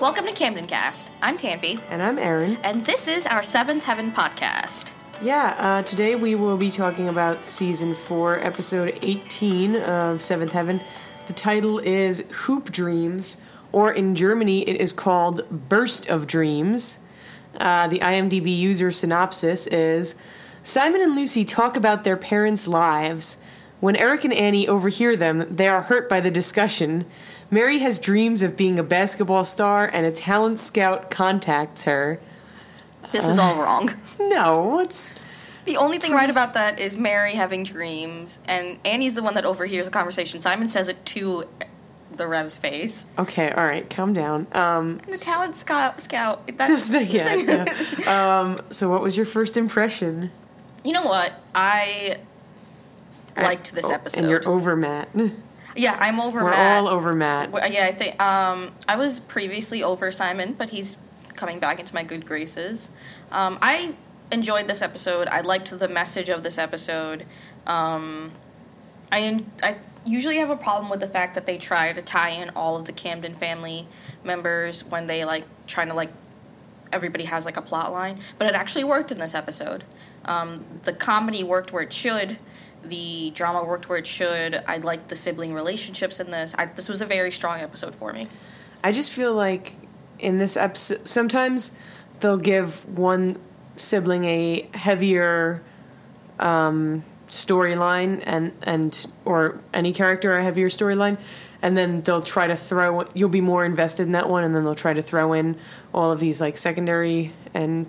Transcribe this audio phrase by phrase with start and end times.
[0.00, 1.10] Welcome to Camden Cast.
[1.22, 2.56] I'm Tampy, And I'm Erin.
[2.62, 4.92] and this is our Seventh Heaven podcast.
[5.22, 10.80] Yeah, uh, today we will be talking about season 4, episode 18 of Seventh Heaven.
[11.26, 13.40] The title is Hoop Dreams,
[13.72, 17.00] or in Germany it is called Burst of Dreams.
[17.58, 20.14] Uh, the IMDb user synopsis is
[20.62, 23.42] Simon and Lucy talk about their parents' lives.
[23.80, 27.04] When Eric and Annie overhear them, they are hurt by the discussion.
[27.50, 32.20] Mary has dreams of being a basketball star, and a talent scout contacts her.
[33.12, 33.90] This is all wrong.
[34.20, 35.14] No, it's
[35.64, 39.44] The only thing right about that is Mary having dreams, and Annie's the one that
[39.46, 40.40] overhears the conversation.
[40.42, 41.44] Simon says it to
[42.14, 43.06] the Rev's face.
[43.18, 44.46] Okay, all right, calm down.
[44.52, 47.34] Um, And the talent scout, scout that's, just yeah.
[48.04, 48.40] yeah.
[48.40, 50.30] Um, so, what was your first impression?
[50.84, 51.32] You know what?
[51.54, 52.18] I
[53.36, 54.20] liked this Oh, episode.
[54.20, 55.08] And you're over Matt.
[55.78, 56.76] Yeah, I'm over We're Matt.
[56.76, 57.50] all over Matt.
[57.50, 60.98] Well, Yeah, I think um, I was previously over Simon, but he's
[61.34, 62.90] coming back into my good graces.
[63.30, 63.94] Um, I
[64.32, 65.28] enjoyed this episode.
[65.28, 67.24] I liked the message of this episode.
[67.66, 68.32] Um,
[69.10, 72.50] I I usually have a problem with the fact that they try to tie in
[72.50, 73.86] all of the Camden family
[74.24, 76.10] members when they like trying to like
[76.92, 79.84] everybody has like a plot line, but it actually worked in this episode.
[80.24, 82.38] Um, the comedy worked where it should.
[82.88, 84.62] The drama worked where it should.
[84.66, 86.54] I liked the sibling relationships in this.
[86.58, 88.28] I, this was a very strong episode for me.
[88.82, 89.74] I just feel like
[90.18, 91.76] in this episode, sometimes
[92.20, 93.38] they'll give one
[93.76, 95.62] sibling a heavier
[96.38, 101.18] um, storyline, and and or any character a heavier storyline,
[101.62, 103.04] and then they'll try to throw.
[103.14, 105.56] You'll be more invested in that one, and then they'll try to throw in
[105.92, 107.86] all of these like secondary and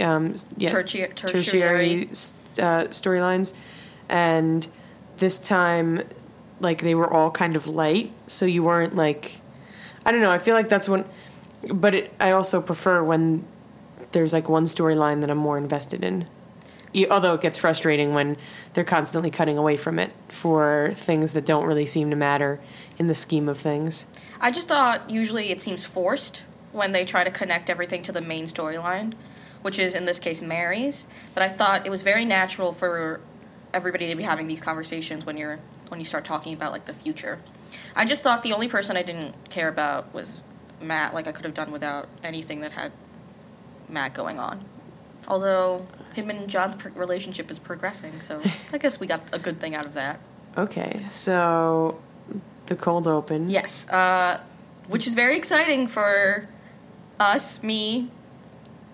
[0.00, 2.02] um, yeah, Tertiary- tertiary
[2.58, 3.54] uh, storylines,
[4.14, 4.68] and
[5.16, 6.00] this time,
[6.60, 9.40] like they were all kind of light, so you weren't like,
[10.06, 10.30] I don't know.
[10.30, 11.04] I feel like that's when,
[11.68, 13.44] but it, I also prefer when
[14.12, 16.28] there's like one storyline that I'm more invested in.
[17.10, 18.36] Although it gets frustrating when
[18.74, 22.60] they're constantly cutting away from it for things that don't really seem to matter
[22.98, 24.06] in the scheme of things.
[24.40, 28.20] I just thought usually it seems forced when they try to connect everything to the
[28.20, 29.14] main storyline,
[29.62, 31.08] which is in this case Mary's.
[31.34, 33.20] But I thought it was very natural for
[33.74, 35.58] everybody to be having these conversations when you're
[35.88, 37.40] when you start talking about like the future.
[37.96, 40.42] I just thought the only person I didn't care about was
[40.80, 41.12] Matt.
[41.12, 42.92] Like I could have done without anything that had
[43.88, 44.64] Matt going on.
[45.26, 48.40] Although him and John's pr- relationship is progressing, so
[48.72, 50.20] I guess we got a good thing out of that.
[50.56, 52.00] Okay, so
[52.66, 53.48] the cold open.
[53.48, 54.38] Yes, uh,
[54.88, 56.48] which is very exciting for
[57.18, 58.10] us, me,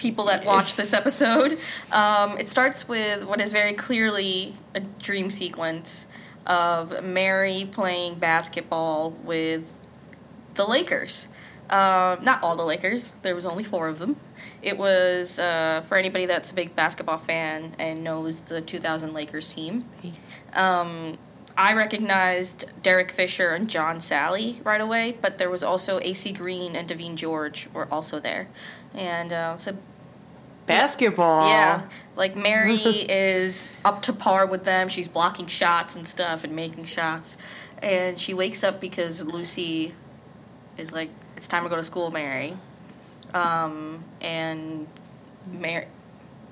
[0.00, 1.58] people that watch this episode.
[1.92, 6.06] Um, it starts with what is very clearly a dream sequence
[6.46, 9.86] of Mary playing basketball with
[10.54, 11.28] the Lakers.
[11.68, 13.12] Um, not all the Lakers.
[13.22, 14.16] There was only four of them.
[14.60, 19.48] It was uh, for anybody that's a big basketball fan and knows the 2000 Lakers
[19.48, 19.84] team.
[20.54, 21.18] Um,
[21.56, 26.74] I recognized Derek Fisher and John Salley right away, but there was also AC Green
[26.74, 28.48] and Devean George were also there,
[28.94, 29.76] and uh, so
[30.70, 31.48] Basketball.
[31.48, 32.76] yeah, like Mary
[33.10, 34.88] is up to par with them.
[34.88, 37.36] She's blocking shots and stuff and making shots,
[37.82, 39.94] and she wakes up because Lucy
[40.76, 42.54] is like, "It's time to go to school, Mary,"
[43.34, 44.86] um, and
[45.50, 45.86] Mary.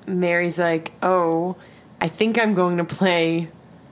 [0.07, 1.57] Mary's like, oh,
[2.01, 3.49] I think I'm going to play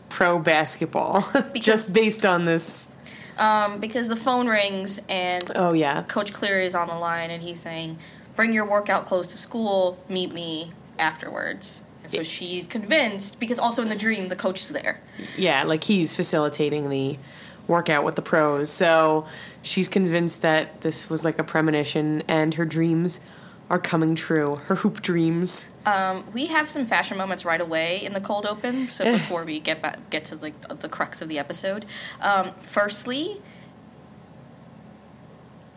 [0.08, 2.93] pro basketball just based on this.
[3.38, 7.43] Um, because the phone rings and Oh yeah, Coach Cleary is on the line and
[7.43, 7.98] he's saying,
[8.37, 9.99] "Bring your workout clothes to school.
[10.09, 14.71] Meet me afterwards." And so she's convinced because also in the dream the coach is
[14.71, 15.01] there.
[15.37, 17.19] yeah, like he's facilitating the
[17.67, 18.71] workout with the pros.
[18.71, 19.27] So
[19.63, 23.21] she's convinced that this was like a premonition, and her dreams
[23.69, 24.55] are coming true.
[24.55, 25.75] Her hoop dreams.
[25.85, 28.89] Um, we have some fashion moments right away in the cold open.
[28.89, 31.87] So before we get back, get to like the crux of the episode,
[32.21, 33.41] um, firstly.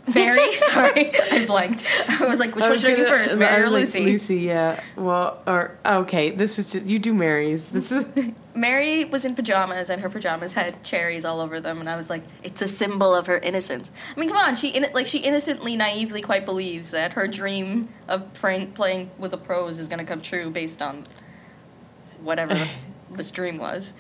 [0.16, 1.84] Mary, sorry, I blanked.
[2.20, 4.06] I was like, which one was should I do first, Mary or like, Lucy?
[4.06, 4.80] Lucy, yeah.
[4.96, 7.68] Well, or okay, this was you do Mary's.
[7.68, 7.94] That's
[8.56, 12.10] Mary was in pajamas, and her pajamas had cherries all over them, and I was
[12.10, 15.20] like, "It's a symbol of her innocence." I mean, come on, she in, like she
[15.20, 20.00] innocently, naively, quite believes that her dream of playing playing with the pros is going
[20.00, 21.06] to come true based on
[22.22, 22.56] whatever
[23.12, 23.94] this dream was.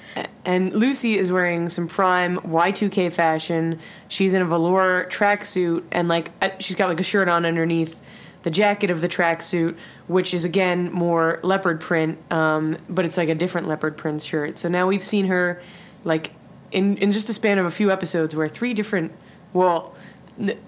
[0.45, 3.79] And Lucy is wearing some prime Y2K fashion.
[4.07, 7.99] She's in a velour tracksuit and like uh, she's got like a shirt on underneath
[8.43, 9.75] the jacket of the tracksuit,
[10.07, 14.57] which is again more leopard print, um, but it's like a different leopard print shirt.
[14.57, 15.61] So now we've seen her
[16.05, 16.31] like
[16.71, 19.11] in in just a span of a few episodes where three different
[19.53, 19.93] well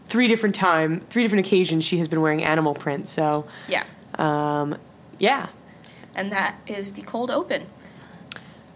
[0.06, 3.08] three different time, three different occasions she has been wearing animal print.
[3.08, 3.84] So, Yeah.
[4.16, 4.76] um,
[5.18, 5.48] yeah.
[6.14, 7.68] And that is the cold open.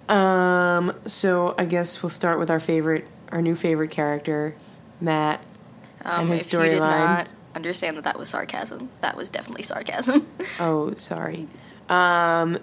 [0.09, 4.55] Um, so I guess we'll start with our favorite, our new favorite character,
[5.01, 5.41] Matt.
[6.03, 6.79] Um, And his if you did storyline.
[7.05, 10.27] not understand that that was sarcasm, that was definitely sarcasm.
[10.59, 11.47] Oh, sorry.
[11.89, 12.57] Um,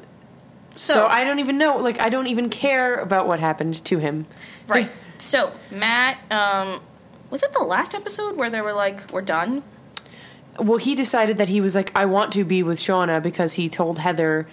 [0.75, 1.77] so, So- I don't even know.
[1.79, 4.27] Like, I don't even care about what happened to him.
[4.69, 4.91] right.
[5.19, 6.81] So Matt, um,
[7.31, 9.63] was it the last episode where they were like, "We're done"?
[10.59, 13.69] Well, he decided that he was like, I want to be with Shauna because he
[13.69, 14.49] told Heather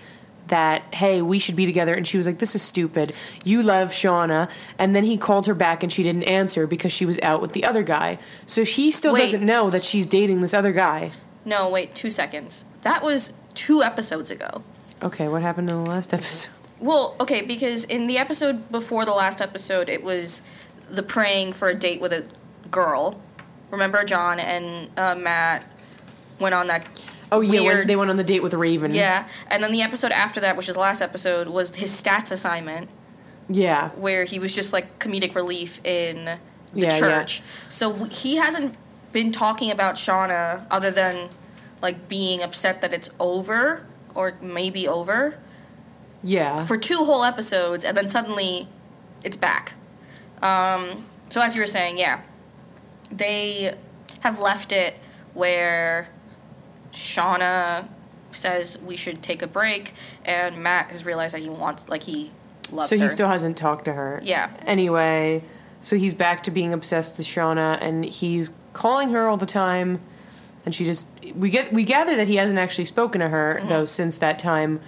[0.49, 1.93] that, hey, we should be together.
[1.93, 3.13] And she was like, this is stupid.
[3.43, 4.49] You love Shauna.
[4.77, 7.53] And then he called her back and she didn't answer because she was out with
[7.53, 8.19] the other guy.
[8.45, 9.21] So he still Wait.
[9.21, 11.11] doesn't know that she's dating this other guy.
[11.45, 12.65] No, wait, two seconds.
[12.81, 14.61] That was two episodes ago.
[15.01, 16.51] Okay, what happened in the last episode?
[16.79, 20.41] Well, okay, because in the episode before the last episode, it was
[20.89, 22.25] the praying for a date with a
[22.69, 23.21] girl.
[23.71, 25.65] Remember, John and uh, Matt
[26.39, 26.85] went on that.
[27.31, 28.93] Oh, yeah, when they went on the date with Raven.
[28.93, 32.31] Yeah, and then the episode after that, which was the last episode, was his stats
[32.31, 32.89] assignment,
[33.47, 33.89] Yeah.
[33.89, 36.39] where he was just like comedic relief in the
[36.73, 36.99] Yeah, yeah.
[36.99, 37.41] church.
[37.69, 38.75] So w- he hasn't
[39.11, 41.29] been talking about Shauna other than
[41.81, 43.85] like being upset that it's over
[44.15, 45.37] or maybe over
[46.23, 46.65] Yeah.
[46.65, 48.67] for two whole episodes, and then suddenly
[49.23, 49.73] it's back.
[50.41, 52.21] Um, so as you were saying, yeah,
[53.11, 53.75] they
[54.21, 54.95] have left it
[55.33, 56.09] where
[56.93, 57.87] Shauna
[58.31, 59.93] says we should take a break,
[60.25, 62.31] and Matt has realized that he wants, like, he
[62.71, 63.05] loves her so her.
[63.05, 64.21] he still hasn't talked to her.
[64.23, 64.49] Yeah.
[64.65, 65.43] Anyway,
[65.81, 70.01] so he's back to being obsessed with Shauna, and he's calling her all the time.
[70.65, 73.69] And she just we get we gather that he hasn't actually spoken to her Mm-hmm.
[73.69, 74.81] though since that time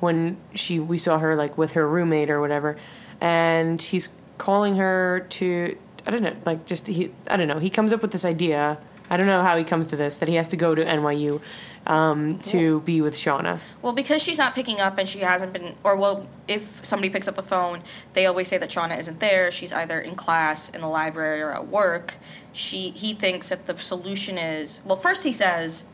[0.00, 2.76] when she we saw her like with her roommate or whatever,
[3.20, 5.76] and he's calling her to
[6.06, 8.78] I don't know like just he I don't know he comes up with this idea.
[9.10, 11.42] I don't know how he comes to this that he has to go to NYU
[11.86, 13.60] um, to be with Shauna.
[13.80, 17.26] Well, because she's not picking up and she hasn't been, or well, if somebody picks
[17.26, 17.82] up the phone,
[18.12, 19.50] they always say that Shauna isn't there.
[19.50, 22.16] She's either in class, in the library, or at work.
[22.52, 24.96] She he thinks that the solution is well.
[24.96, 25.86] First, he says,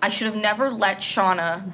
[0.00, 1.72] "I should have never let Shauna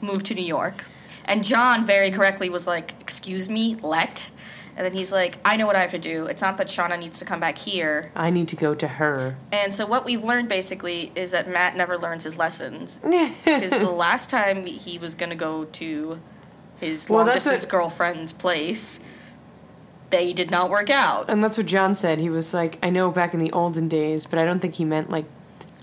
[0.00, 0.84] move to New York,"
[1.26, 4.30] and John very correctly was like, "Excuse me, let."
[4.78, 6.26] And then he's like, I know what I have to do.
[6.26, 8.12] It's not that Shauna needs to come back here.
[8.14, 9.36] I need to go to her.
[9.50, 13.00] And so what we've learned basically is that Matt never learns his lessons.
[13.44, 16.20] Because the last time he was going to go to
[16.78, 19.00] his Well, long distance what- girlfriend's place,
[20.10, 21.28] they did not work out.
[21.28, 22.20] And that's what John said.
[22.20, 24.84] He was like, I know back in the olden days, but I don't think he
[24.84, 25.24] meant like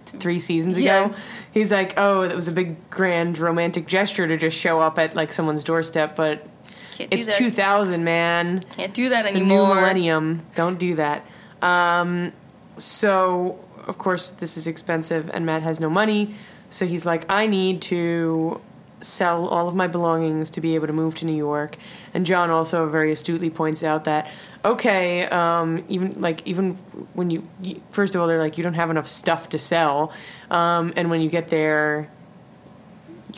[0.06, 1.08] th- three seasons Yeah.
[1.08, 1.16] ago.
[1.52, 5.18] He's like, oh, that was a big grand romantic gesture to just show up at
[5.18, 6.48] like someone's doorstep, but
[6.96, 7.38] Can't do it's that.
[7.38, 8.62] 2000, man.
[8.62, 9.68] Can't do that anymore.
[9.68, 10.42] The new millennium.
[10.56, 11.26] Don't do that.
[11.62, 12.32] Um,
[12.78, 16.36] so, of course, this is expensive, and Matt has no money.
[16.70, 18.62] So he's like, I need to
[19.02, 21.78] sell all of my belongings to be able to move to New York.
[22.14, 24.32] And John also very astutely points out that,
[24.64, 26.74] okay, um, even like even
[27.14, 30.14] when you, you first of all, they're like, you don't have enough stuff to sell,
[30.50, 32.10] um, and when you get there,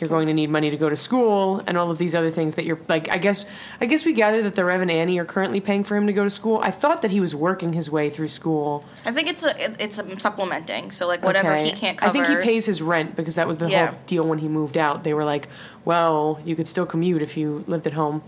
[0.00, 2.54] you're going to need money to go to school and all of these other things
[2.54, 3.46] that you're like I guess
[3.80, 6.12] I guess we gather that the Rev and Annie are currently paying for him to
[6.12, 6.60] go to school.
[6.62, 8.84] I thought that he was working his way through school.
[9.04, 10.90] I think it's a it- it's a supplementing.
[10.90, 11.64] So like whatever Okay.
[11.64, 12.10] he can't cover.
[12.10, 13.88] I think he pays his rent because that was the Yeah.
[13.88, 15.02] whole deal when he moved out.
[15.04, 15.48] They were like,
[15.84, 18.22] "Well, you could still commute if you lived at home."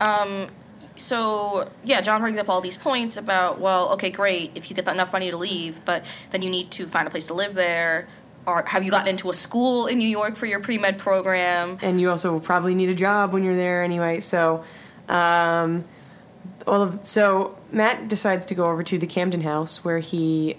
[0.00, 0.48] Um
[0.94, 4.84] so yeah, John brings up all these points about well, okay, great, if you get
[4.84, 7.54] that enough money to leave, but then you need to find a place to live
[7.54, 8.08] there.
[8.46, 11.78] Or have you gotten into a school in New York for your pre med program?
[11.82, 14.18] and you also will probably need a job when you're there anyway.
[14.20, 14.64] So,
[15.08, 15.84] um,
[16.66, 20.56] all of so Matt decides to go over to the Camden House where he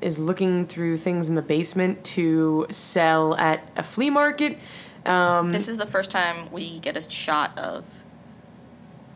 [0.00, 4.56] is looking through things in the basement to sell at a flea market.
[5.04, 8.02] Um, This is the first time we get a shot of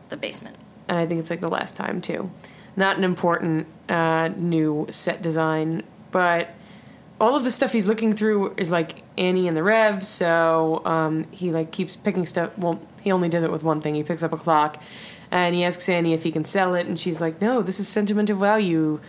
[0.09, 0.57] the basement.
[0.87, 2.29] and I think it's like the last time too.
[2.75, 5.81] Not an important uh, new set design,
[6.11, 6.49] but
[7.19, 10.03] all of the stuff he's looking through is like Annie and the Rev.
[10.03, 12.57] So um, he like keeps picking stuff.
[12.57, 13.95] Well, he only does it with one thing.
[13.95, 14.81] He picks up a clock,
[15.31, 17.87] and he asks Annie if he can sell it, and she's like, "No, this is
[17.87, 18.99] sentimental value.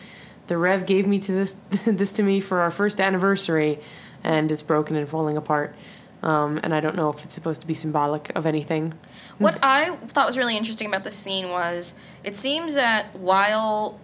[0.47, 1.53] The Rev gave me to this
[1.87, 3.81] this to me for our first anniversary,
[4.23, 5.75] and it's broken and falling apart."
[6.23, 8.95] Um, and I don't know if it's supposed to be symbolic of anything.
[9.39, 11.95] What I thought was really interesting about this scene was
[12.25, 14.01] it seems that while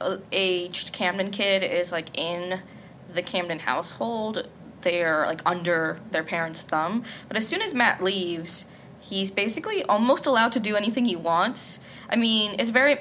[0.00, 2.60] a aged Camden kid is like in
[3.14, 4.48] the Camden household,
[4.82, 7.04] they're like under their parents' thumb.
[7.28, 8.66] But as soon as Matt leaves,
[9.00, 11.80] he's basically almost allowed to do anything he wants.
[12.08, 12.98] I mean, it's very.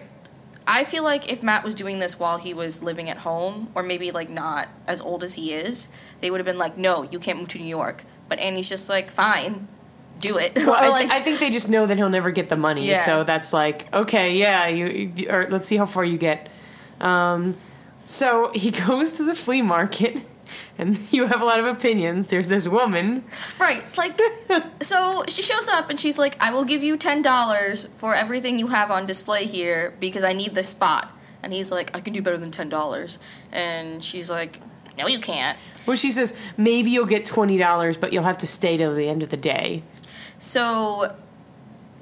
[0.68, 3.82] I feel like if Matt was doing this while he was living at home, or
[3.82, 5.90] maybe like not as old as he is,
[6.22, 8.88] they would have been like, "No, you can't move to New York." But Annie's just
[8.90, 9.68] like, "Fine,
[10.20, 12.58] do it." Well, I, like, I think they just know that he'll never get the
[12.58, 12.98] money, Yeah.
[12.98, 14.68] so that's like okay, yeah.
[14.68, 16.50] You, you or let's see how far you get.
[17.02, 17.56] Um,
[18.10, 20.24] so he goes to the flea market,
[20.80, 22.28] and you have a lot of opinions.
[22.28, 23.24] There's this woman.
[23.60, 23.84] Right.
[23.98, 24.20] Like,
[24.82, 28.68] so she shows up and she's like, I will give you $10 for everything you
[28.68, 31.12] have on display here because I need this spot.
[31.44, 33.20] And he's like, I can do better than $10.
[33.52, 34.60] And she's like,
[34.98, 35.58] No, you can't.
[35.86, 39.08] Well, she says maybe you'll get twenty dollars, but you'll have to stay till the
[39.08, 39.82] end of the day.
[40.38, 41.16] So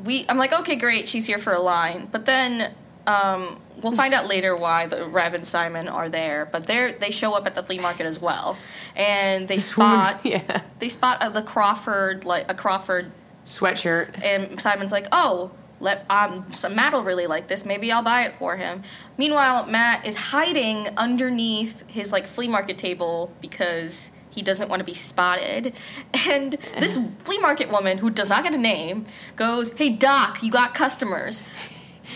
[0.06, 2.08] we, I'm like, okay, great, she's here for a line.
[2.12, 2.74] But then
[3.08, 6.46] um, we'll find out later why the Rev and Simon are there.
[6.46, 8.58] But they're they show up at the flea market as well,
[8.96, 13.12] and they spot yeah, they spot uh, the Crawford like a Crawford
[13.46, 14.22] sweatshirt.
[14.24, 17.66] and Simon's like, "Oh, let um, so Matt will really like this.
[17.66, 18.84] Maybe I'll buy it for him."
[19.18, 24.86] Meanwhile, Matt is hiding underneath his like flea market table because he doesn't want to
[24.86, 25.74] be spotted.
[26.30, 29.06] And this flea market woman, who does not get a name,
[29.38, 31.42] goes, "Hey Doc, you got customers."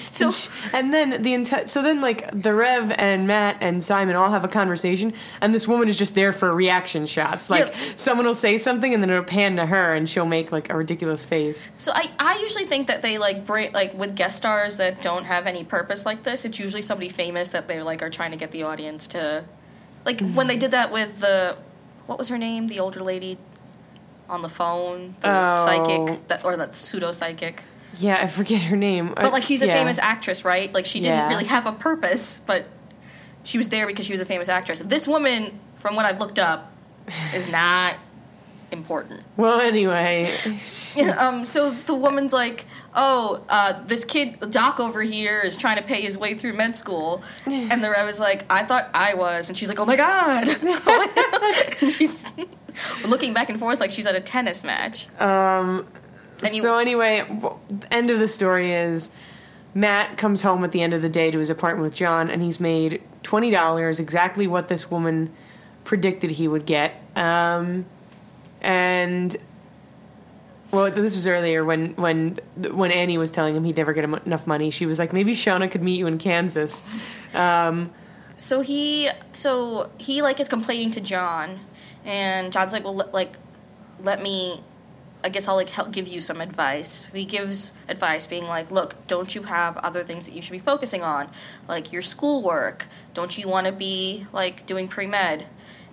[0.06, 0.32] So
[0.74, 4.44] And then the entire so then like the Rev and Matt and Simon all have
[4.44, 7.50] a conversation, and this woman is just there for reaction shots.
[7.50, 7.76] Like Yeah.
[7.96, 10.78] someone will say something, and then it'll pan to her, and she'll make like a
[10.78, 11.70] ridiculous face.
[11.78, 15.26] So I, I usually think that they like break like with guest stars that don't
[15.26, 16.46] have any purpose like this.
[16.46, 19.44] It's usually somebody famous that they like are trying to get the audience to,
[20.06, 20.36] like mm-hmm.
[20.36, 21.58] when they did that with the,
[22.06, 22.68] what was her name?
[22.68, 23.38] The older lady,
[24.30, 25.56] on the phone, the Oh.
[25.56, 27.64] psychic that or that pseudo psychic.
[28.02, 29.14] Yeah, I forget her name.
[29.16, 29.74] But like she's a Yeah.
[29.74, 30.74] famous actress, right?
[30.74, 31.30] Like she didn't Yeah.
[31.30, 32.66] really have a purpose, but
[33.44, 34.80] she was there because she was a famous actress.
[34.80, 36.72] This woman, from what I've looked up,
[37.36, 37.96] is not
[38.72, 39.22] important.
[39.36, 40.32] Well, anyway,
[41.20, 42.64] um, so the woman's like,
[42.96, 46.76] "Oh, uh, this kid Doc over here is trying to pay his way through med
[46.78, 49.98] school," and the Rev is like, "I thought I was," and she's like, "Oh my
[49.98, 50.48] god!"
[51.92, 52.32] she's
[53.06, 55.08] looking back and forth like she's at a tennis match.
[55.20, 55.86] um,
[56.62, 57.24] So anyway,
[57.92, 59.12] end of the story is
[59.74, 62.42] Matt comes home at the end of the day to his apartment with John, and
[62.42, 65.32] he's made twenty dollars, exactly what this woman
[65.84, 67.02] predicted he would get.
[67.16, 67.86] Um,
[68.62, 69.36] and
[70.72, 72.38] well, this was earlier when when
[72.72, 74.72] when Annie was telling him he'd never get enough money.
[74.72, 77.20] She was like, maybe Shauna could meet you in Kansas.
[77.36, 77.92] Um,
[78.38, 81.60] So he, so he like is complaining to John,
[82.06, 83.38] and John's like, "Well, like,
[84.02, 84.62] let me."
[85.24, 87.08] I guess I'll like help give you some advice.
[87.14, 90.60] He gives advice, being like, "Look, don't you have other things that you should be
[90.60, 91.30] focusing on,
[91.68, 92.88] like your schoolwork?
[93.14, 95.46] Don't you want to be like doing pre med?"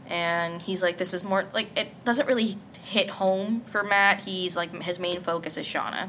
[0.08, 4.23] And he's like, "This is more like it doesn't really hit home for Matt.
[4.23, 6.08] He's like his main focus is Shauna."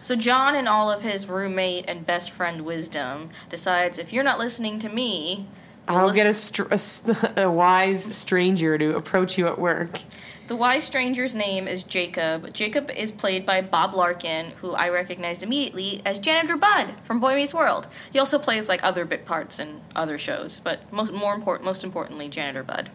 [0.00, 4.38] So John, and all of his roommate and best friend wisdom, decides if you're not
[4.38, 5.46] listening to me,
[5.88, 10.00] I'll listen- get a, str- a, a wise stranger to approach you at work.
[10.46, 12.52] The wise stranger's name is Jacob.
[12.52, 17.34] Jacob is played by Bob Larkin, who I recognized immediately as Janitor Bud from Boy
[17.34, 17.88] Meets World.
[18.12, 21.82] He also plays like other bit parts in other shows, but most more important, most
[21.82, 22.90] importantly, Janitor Bud.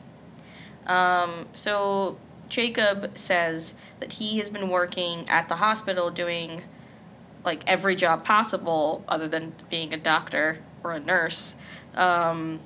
[0.87, 2.17] Um, so
[2.47, 6.61] Jacob says that he has been working at the hospital doing
[7.43, 11.57] like every job possible other than being a doctor or a nurse
[11.95, 12.61] um,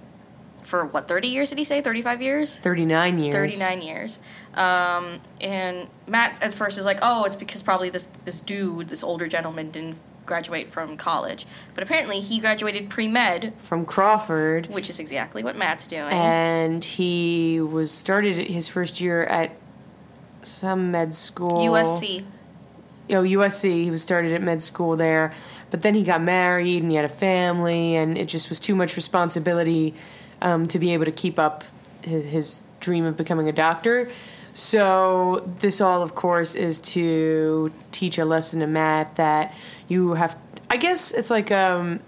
[0.65, 3.34] for what 30 years did he say 35 years 39 years.
[3.34, 4.19] 39 years.
[4.55, 9.03] Um, and Matt at first is like, oh, it's because probably this, this dude, this
[9.03, 11.45] older gentleman, didn't graduate from college.
[11.75, 14.67] But apparently he graduated pre med, From Crawford.
[14.67, 16.12] which is exactly what Matt's doing.
[16.12, 19.51] And he was started his first year at
[20.41, 21.60] some med school.
[21.60, 22.25] USC.
[23.12, 23.84] Oh, USC.
[23.84, 25.31] He was started at med school there.
[25.69, 28.75] But then he got married and he had a family, and it just was too
[28.75, 29.93] much responsibility
[30.42, 31.63] um, to be able to keep up
[32.04, 34.10] his, his dream of becoming a doctor.
[34.54, 39.54] So, this all, of course, is to teach a lesson to Matt that
[39.89, 40.38] you have.
[40.70, 42.00] I guess it's like, um,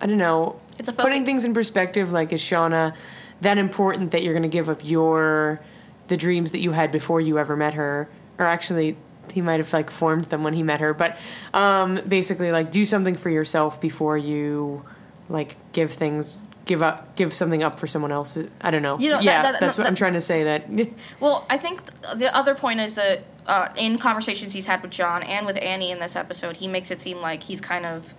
[0.00, 2.10] I don't know, It's a putting things in perspective.
[2.10, 2.94] Like, is Shauna
[3.42, 5.60] that important that you're going to give up your
[6.06, 8.08] the dreams that you had before you ever met her?
[8.38, 8.96] Or actually,
[9.30, 10.94] he might have like formed them when he met her.
[10.94, 11.18] But
[11.52, 14.84] um, basically, like, do something for yourself before you
[15.28, 16.38] like give things.
[16.68, 18.38] Give up, give something up for someone else.
[18.60, 18.96] I don't know.
[18.98, 20.44] You know, yeah, that- that's what that- I'm trying to say.
[20.44, 20.66] That
[21.20, 24.90] Well, I think th- the other point is that uh, in conversations he's had with
[24.92, 28.12] John and with Annie in this episode, he makes it seem like he's kind of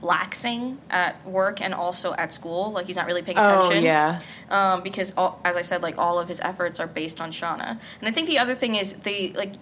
[0.00, 2.70] laxing at work and also at school.
[2.70, 3.58] Like he's not really paying attention.
[3.62, 3.84] oh attention.
[3.84, 7.30] yeah, um, because all, as I said, like all of his efforts are based on
[7.30, 7.70] Shauna.
[7.98, 9.54] And I think the other thing is they like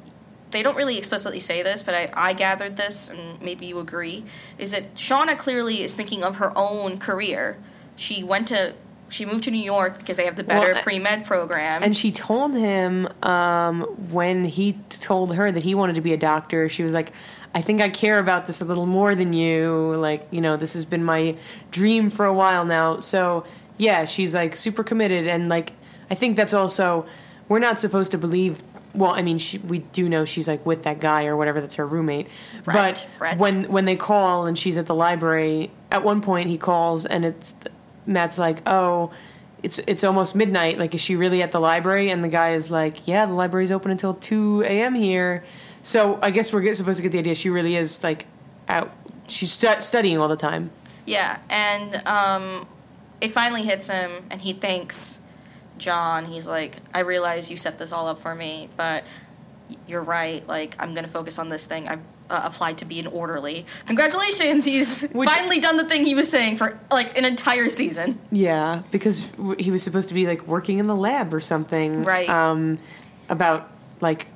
[0.50, 4.24] they don't really explicitly say this, but I, I gathered this, and maybe you agree,
[4.58, 7.56] is that Shauna clearly is thinking of her own career.
[7.96, 8.74] She went to
[9.08, 11.82] she moved to New York because they have the better Well, pre med program.
[11.82, 16.16] And she told him um, when he told her that he wanted to be a
[16.16, 17.12] doctor, she was like,
[17.54, 19.94] I think I care about this a little more than you.
[19.96, 21.36] Like, you know, this has been my
[21.70, 22.98] dream for a while now.
[22.98, 23.44] So,
[23.78, 25.26] yeah, she's like super committed.
[25.26, 25.72] And, like,
[26.10, 27.06] I think that's also,
[27.48, 28.62] we're not supposed to believe.
[28.94, 31.74] Well, I mean, she, we do know she's like with that guy or whatever that's
[31.74, 32.28] her roommate.
[32.64, 37.04] But when when they call and she's at the library, at one point he calls
[37.04, 37.52] and it's
[38.06, 39.12] Matt's like, "Oh,
[39.62, 40.78] it's it's almost midnight.
[40.78, 43.72] Like, is she really at the library?" And the guy is like, "Yeah, the library's
[43.72, 44.94] open until two a.m.
[44.94, 45.44] here."
[45.82, 48.26] So I guess we're supposed to get the idea she really is like
[48.68, 48.90] out.
[49.28, 50.70] She's stu- studying all the time.
[51.04, 52.66] Yeah, and um,
[53.20, 55.20] it finally hits him, and he thanks
[55.78, 56.24] John.
[56.26, 59.04] He's like, I realize you set this all up for me, but
[59.86, 60.46] you're right.
[60.48, 61.88] Like, I'm to focus on this thing.
[61.88, 63.64] I've uh, applied to be an orderly.
[63.86, 64.64] Congratulations!
[64.64, 68.18] He's Which- finally done the thing he was saying for like an entire season.
[68.32, 72.04] Yeah, because w- he was supposed to be like working in the lab or something.
[72.04, 72.28] Right.
[72.28, 72.78] Um,
[73.28, 74.28] about like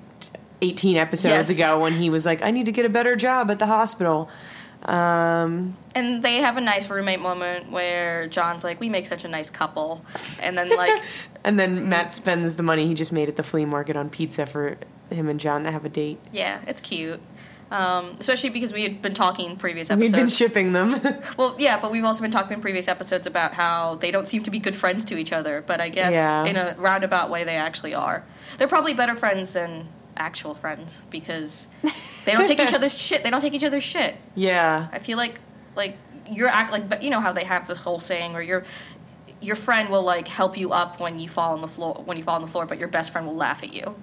[0.62, 1.54] 18 episodes Yes.
[1.56, 4.28] ago when he was like, "I need to get a better job at the hospital."
[4.84, 9.28] Um, And they have a nice roommate moment where John's like, We make such a
[9.28, 10.02] nice couple.
[10.42, 11.02] And then, like,
[11.44, 14.46] and then Matt spends the money he just made at the flea market on pizza
[14.46, 14.78] for
[15.10, 16.18] him and John to have a date.
[16.32, 17.20] yeah, it's cute.
[17.70, 20.12] Um, especially because we had been talking in previous episodes.
[20.12, 21.00] We've been shipping them.
[21.38, 24.42] Well, yeah, but we've also been talking in previous episodes about how they don't seem
[24.42, 26.44] to be good friends to each other, but I guess Yeah.
[26.46, 28.24] in a roundabout way they actually are.
[28.58, 29.86] They're probably better friends than
[30.16, 31.68] actual friends because
[32.24, 33.22] they don't take each other's shit.
[33.22, 34.16] They don't take each other's shit.
[34.34, 34.88] yeah.
[34.92, 35.38] I feel like
[35.76, 35.96] like
[36.28, 38.64] you're act like but you know how they have this whole saying where your
[39.40, 42.22] your friend will like help you up when you fall on the floor when you
[42.24, 43.94] fall on the floor, but your best friend will laugh at you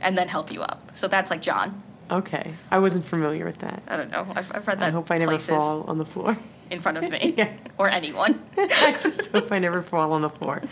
[0.00, 0.90] and then help you up.
[0.96, 1.82] So that's like John.
[2.10, 2.52] Okay.
[2.70, 3.82] I wasn't familiar with that.
[3.88, 4.26] I don't know.
[4.34, 6.36] I've, I've read that I hope I never places fall on the floor.
[6.70, 7.52] in front of me Yeah.
[7.78, 8.40] or anyone.
[8.58, 10.62] I just hope I never fall on the floor.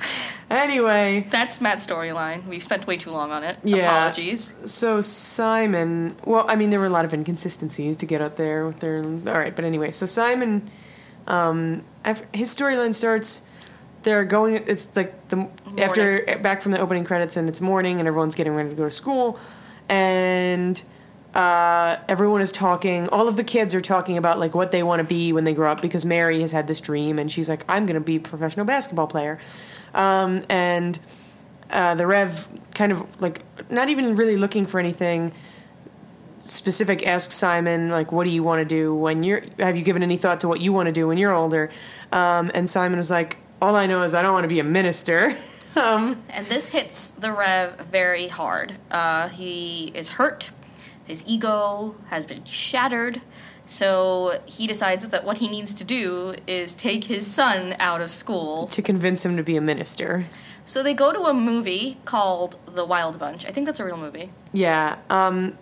[0.50, 2.47] Anyway, That's Matt's storyline.
[2.47, 3.57] We've spent way too long on it.
[3.62, 3.99] Yeah.
[3.99, 4.54] Apologies.
[4.65, 8.67] so Simon, well, I mean, there were a lot of inconsistencies to get out there
[8.67, 9.02] with their.
[9.02, 10.71] All right, but anyway, so Simon,
[11.26, 11.84] um,
[12.32, 13.43] his storyline starts.
[14.04, 14.63] They're going.
[14.67, 18.54] It's like the after back from the opening credits, and it's morning, and everyone's getting
[18.54, 19.39] ready to go to school,
[19.89, 20.80] and
[21.34, 23.08] uh, everyone is talking.
[23.08, 25.54] All of the kids are talking about like what they want to be when they
[25.54, 28.17] grow up because Mary has had this dream, and she's like, "I'm going to be
[28.17, 29.38] a professional basketball player,"
[29.95, 30.99] um, and
[31.71, 35.32] uh, the Rev kind of like not even really looking for anything
[36.41, 40.04] specific asks Simon like what do you want to do when you're have you given
[40.04, 41.69] any thought to what you want to do when you're older
[42.12, 44.64] um, and Simon was like all I know is I don't want to be a
[44.64, 45.36] minister
[45.76, 48.75] um, And this hits the Rev very hard.
[48.91, 50.50] Uh, he is hurt.
[51.08, 53.23] His ego has been shattered.
[53.64, 58.10] So he decides that what he needs to do is take his son out of
[58.10, 58.66] school.
[58.68, 60.26] to convince him to be a minister
[60.64, 63.47] So they go to a movie called The Wild Bunch.
[63.47, 64.30] I think that's a real movie.
[64.52, 65.56] yeah um,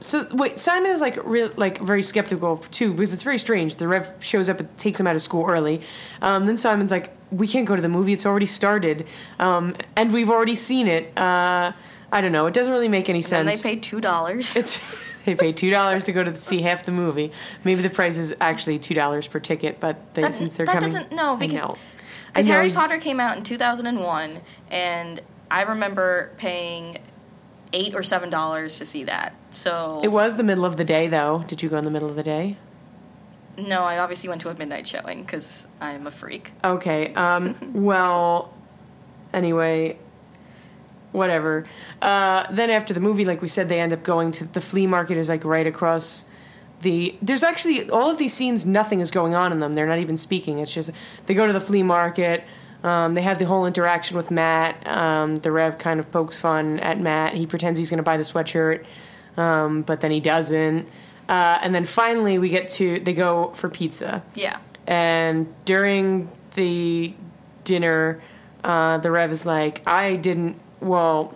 [0.00, 3.86] so wait Simon is like real like very skeptical too because it's very strange the
[3.88, 5.82] Rev shows up and takes him out of school early
[6.22, 9.06] um, then Simon's like we can't go to the movie it's already started
[9.38, 11.72] um, and we've already seen it uh,
[12.12, 14.56] I don't know it doesn't really make any And sense they pay two dollars.
[14.60, 17.30] It's they pay two dollars to go to see half the movie.
[17.64, 20.76] Maybe the price is actually two dollars per ticket, but they, That, since they're that
[20.80, 21.76] coming, doesn't no because
[22.28, 25.20] because Harry you- Potter came out in two thousand and one, and
[25.50, 26.98] I remember paying
[27.72, 29.34] eight or seven dollars to see that.
[29.50, 31.44] So It was the middle of the day, though.
[31.46, 32.56] Did you go in the middle of the day?
[33.58, 36.52] no, I obviously went to a midnight showing because I'm a freak.
[36.64, 37.12] Okay.
[37.14, 38.54] Um, well,
[39.34, 39.98] anyway,
[41.12, 41.64] whatever.
[42.00, 44.86] Uh, then after the movie, like we said, they end up going to the flea
[44.86, 45.16] market.
[45.16, 46.26] Is like right across
[46.82, 47.16] the.
[47.22, 48.66] There's actually all of these scenes.
[48.66, 49.74] Nothing is going on in them.
[49.74, 50.58] They're not even speaking.
[50.58, 50.90] It's just
[51.26, 52.44] they go to the flea market.
[52.82, 54.86] Um, they have the whole interaction with Matt.
[54.86, 57.34] Um, the Rev kind of pokes fun at Matt.
[57.34, 58.84] He pretends he's going to buy the sweatshirt,
[59.36, 60.88] um, but then he doesn't.
[61.28, 67.14] Uh, and then finally, we get to they go for pizza Yeah, and during the
[67.64, 68.20] dinner,
[68.64, 70.58] uh, the Rev is like, I didn't.
[70.80, 71.34] Well,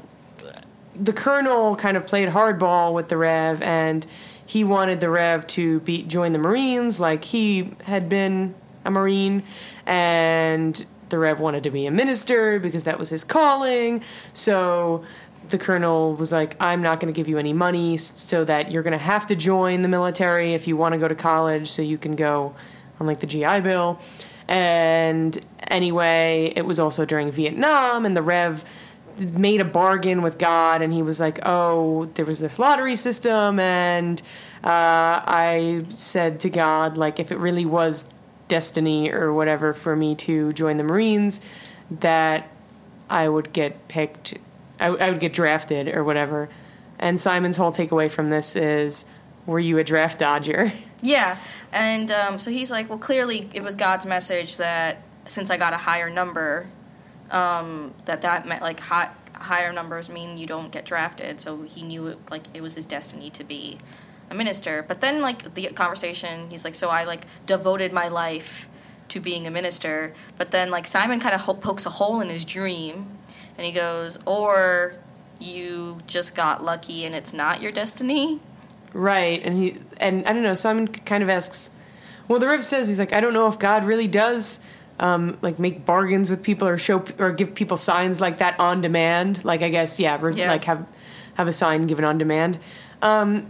[0.94, 4.06] the Colonel kind of played hardball with the Rev, and
[4.46, 8.54] he wanted the Rev to be join the Marines, like he had been
[8.84, 9.42] a Marine,
[9.86, 14.02] and the Rev wanted to be a minister because that was his calling.
[14.32, 15.04] So
[15.48, 18.82] the colonel was like, I'm not going to give you any money so that you're
[18.82, 21.82] going to have to join the military if you want to go to college so
[21.82, 22.54] you can go
[22.98, 24.00] on like the GI Bill.
[24.48, 28.64] And anyway, it was also during Vietnam, and the Rev
[29.18, 33.58] made a bargain with God, and he was like, "Oh, there was this lottery system,
[33.60, 34.20] and
[34.62, 38.12] uh, I said to God, like, if it really was
[38.48, 41.44] destiny or whatever for me to join the Marines,
[41.90, 42.48] that
[43.08, 44.38] I would get picked,
[44.80, 46.48] I, I would get drafted or whatever."
[46.98, 49.06] And Simon's whole takeaway from this is,
[49.46, 50.72] "Were you a draft dodger?"
[51.04, 51.38] Yeah,
[51.70, 55.74] and um, so he's like, well, clearly it was God's message that since I got
[55.74, 56.66] a higher number,
[57.30, 61.40] um, that that meant like high, higher numbers mean you don't get drafted.
[61.40, 63.78] So he knew it, like it was his destiny to be
[64.30, 64.84] a minister.
[64.86, 68.68] But then like the conversation, he's like, so I like devoted my life
[69.08, 70.12] to being a minister.
[70.36, 73.18] But then like Simon kind of ho- pokes a hole in his dream,
[73.56, 74.96] and he goes, or
[75.40, 78.40] you just got lucky and it's not your destiny.
[78.92, 80.54] Right, and he and I don't know.
[80.54, 81.76] Simon kind of asks.
[82.26, 84.64] Well, the Rev says he's like, I don't know if God really does,
[85.00, 88.80] um, like make bargains with people or show or give people signs like that on
[88.80, 89.44] demand.
[89.44, 90.50] Like I guess yeah, re- Yeah.
[90.50, 90.86] like have
[91.34, 92.58] have a sign given on demand.
[93.02, 93.46] Um,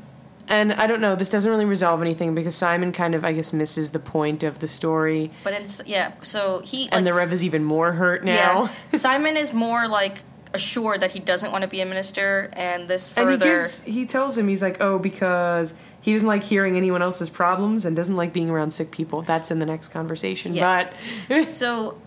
[0.49, 1.15] and I don't know.
[1.17, 4.59] This doesn't really resolve anything because Simon kind of I guess misses the point of
[4.59, 6.13] the story, But it's yeah.
[6.23, 8.69] So he and like, the Rev is even more hurt now.
[8.93, 8.99] Yeah.
[8.99, 10.19] Simon is more like
[10.55, 13.59] assured that he doesn't want to be a minister, and this And he further.
[13.59, 17.85] gives, he tells him he's like, oh, because he doesn't like hearing anyone else's problems
[17.85, 19.21] and doesn't like being around sick people.
[19.23, 20.55] That's in the next conversation.
[20.55, 20.88] Yeah.
[21.29, 22.01] But so,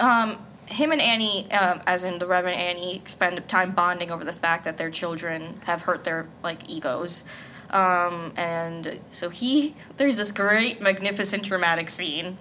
[0.00, 4.32] um, him and Annie, um, as in the Reverend Annie, spend time bonding over the
[4.32, 7.24] fact that their children have hurt their like egos.
[7.70, 12.38] Um, and so he, there's this great, magnificent, dramatic scene.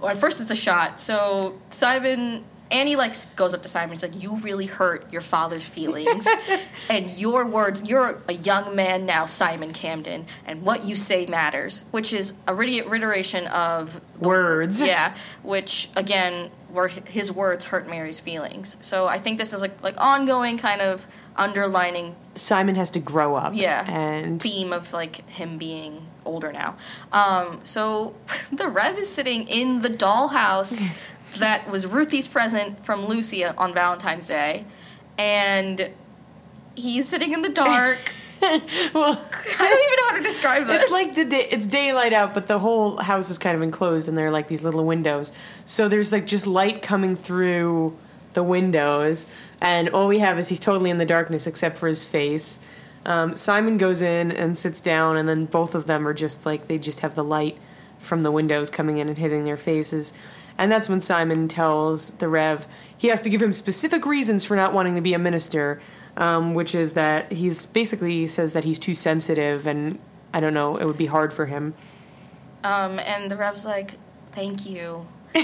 [0.00, 1.00] Well, at first it's a shot.
[1.00, 3.96] So Simon, Annie like goes up to Simon.
[3.96, 6.26] She's like, "You really hurt your father's feelings,
[6.90, 7.88] and your words.
[7.88, 12.54] You're a young man now, Simon Camden, and what you say matters." Which is a
[12.54, 14.82] reiteration of Words.
[14.84, 18.76] Yeah, which again, were his words hurt Mary's feelings.
[18.80, 21.06] So I think this is like like ongoing kind of
[21.36, 23.52] underlining Simon has to grow up.
[23.54, 26.76] yeah And theme of like him being older now.
[27.12, 28.14] Um, so
[28.52, 30.90] the Rev is sitting in the dollhouse
[31.38, 34.64] that was Ruthie's present from Lucia on Valentine's Day,
[35.18, 35.90] and
[36.74, 38.14] he's sitting in the dark.
[38.42, 38.62] well,
[38.94, 40.84] I don't even know how to describe this.
[40.84, 44.08] it's like the day, it's daylight out, but the whole house is kind of enclosed,
[44.08, 45.32] and there are like these little windows.
[45.64, 47.96] So there's like just light coming through
[48.34, 49.26] the windows,
[49.60, 52.64] and all we have is he's totally in the darkness except for his face.
[53.06, 56.68] Um, Simon goes in and sits down, and then both of them are just like
[56.68, 57.56] they just have the light
[57.98, 60.12] from the windows coming in and hitting their faces.
[60.58, 64.56] And that's when Simon tells the Rev he has to give him specific reasons for
[64.56, 65.80] not wanting to be a minister,
[66.16, 69.98] um, which is that he's basically says that he's too sensitive and
[70.32, 71.74] I don't know, it would be hard for him.
[72.64, 73.96] Um, and the Rev's like,
[74.32, 75.06] "Thank you."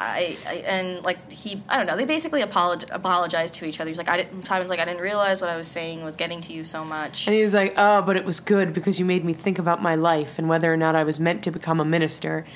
[0.00, 3.88] I, I and like he I don't know they basically apolog- apologize to each other.
[3.88, 6.40] He's like I didn't, Simon's like I didn't realize what I was saying was getting
[6.42, 7.26] to you so much.
[7.26, 9.96] And he's like, "Oh, but it was good because you made me think about my
[9.96, 12.46] life and whether or not I was meant to become a minister."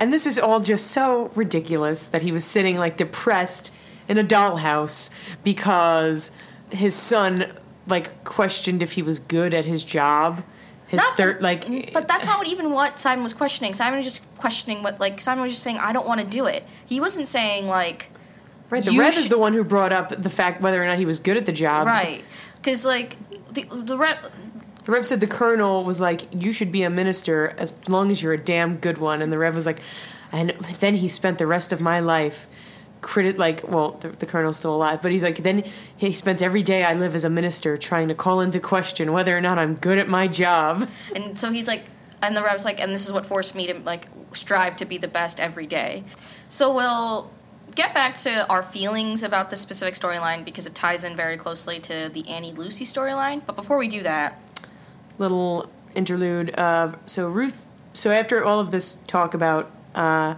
[0.00, 3.72] And this is all just so ridiculous that he was sitting like depressed
[4.08, 6.34] in a dollhouse because
[6.70, 7.52] his son
[7.86, 10.42] like questioned if he was good at his job.
[10.88, 13.74] His Not third like But that's not even what Simon was questioning.
[13.74, 16.46] Simon was just questioning what like Simon was just saying I don't want to do
[16.46, 16.64] it.
[16.86, 18.10] He wasn't saying like
[18.70, 20.98] right, the Rev sh- is the one who brought up the fact whether or not
[20.98, 21.86] he was good at the job.
[21.86, 22.24] right
[22.56, 23.16] because like
[23.52, 24.16] the the Rev
[24.90, 28.20] The Rev said the colonel was like, "You should be a minister as long as
[28.20, 29.78] you're a damn good one." And the Rev was like,
[30.32, 30.50] "And
[30.80, 32.48] then he spent the rest of my life."
[33.00, 35.64] Credit like well the, the colonel's still alive but he's like then
[35.96, 39.34] he spent every day i live as a minister trying to call into question whether
[39.34, 41.84] or not i'm good at my job and so he's like
[42.20, 44.98] and the Rev's like and this is what forced me to like strive to be
[44.98, 46.04] the best every day.
[46.48, 47.30] So we'll
[47.74, 51.80] get back to our feelings about this specific storyline because it ties in very closely
[51.80, 53.40] to the Annie Lucy storyline.
[53.46, 54.38] But before we do that,
[55.20, 57.68] little interlude of so Ruth.
[57.92, 60.34] So after all of this talk about uh,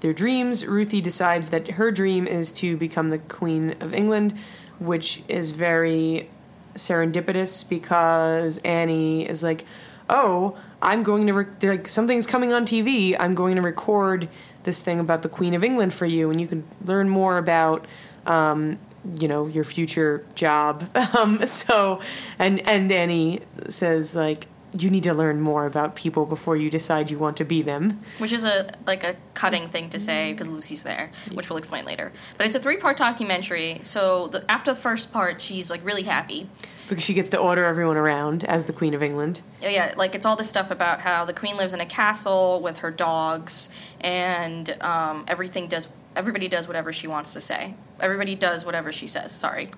[0.00, 4.36] their dreams, Ruthie decides that her dream is to become the Queen of England,
[4.78, 6.28] which is very
[6.74, 9.64] serendipitous because Annie is like,
[10.10, 13.16] "Oh, I'm going to re- they're like something's coming on TV.
[13.18, 14.28] I'm going to record
[14.64, 17.86] this thing about the Queen of England for you, and you can learn more about."
[18.26, 18.78] Um,
[19.20, 20.84] you know your future job
[21.18, 22.00] um so
[22.38, 27.08] and and annie says like you need to learn more about people before you decide
[27.08, 30.48] you want to be them which is a like a cutting thing to say because
[30.48, 32.12] Lucy's there, which we'll explain later.
[32.38, 33.80] But it's a three-part documentary.
[33.82, 36.48] So the, after the first part, she's like really happy.
[36.88, 40.14] because she gets to order everyone around as the queen of england Yeah, yeah, like
[40.14, 43.68] it's all this stuff about how the queen lives in a castle with her dogs,
[44.00, 47.74] and um, everything does everybody does whatever she wants to say.
[48.00, 49.32] Everybody does whatever she says.
[49.32, 49.68] Sorry.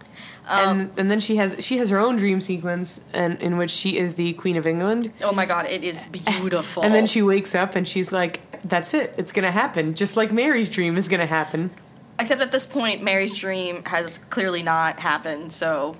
[0.47, 3.71] Um, and and then she has she has her own dream sequence, and in which
[3.71, 5.13] she is the Queen of England.
[5.23, 6.83] oh my god, it is beautiful.
[6.83, 9.15] And then she wakes up and she's like, "That's it.
[9.17, 9.95] It's gonna happen.
[9.95, 11.71] Just like Mary's dream is gonna happen."
[12.19, 15.53] Except at this point, Mary's dream has clearly not happened.
[15.53, 15.97] So,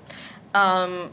[0.55, 1.11] um,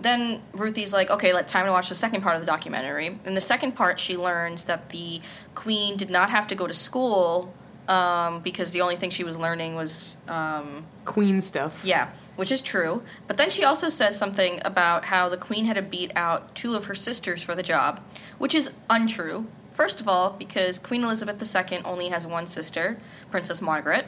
[0.00, 3.18] then Ruthie's like, okay, let's time to watch the second part of the documentary.
[3.24, 5.20] In the second part, she learns that the
[5.56, 7.52] queen did not have to go to school
[7.90, 11.82] um, because the only thing she was learning was, um, Queen stuff.
[11.84, 13.02] yeah, which is true.
[13.26, 16.74] But then she also says something about how the queen had to beat out two
[16.74, 18.00] of her sisters for the job,
[18.38, 19.46] which is untrue.
[19.72, 22.98] First of all, because Queen Elizabeth II only has one sister,
[23.30, 24.06] Princess Margaret,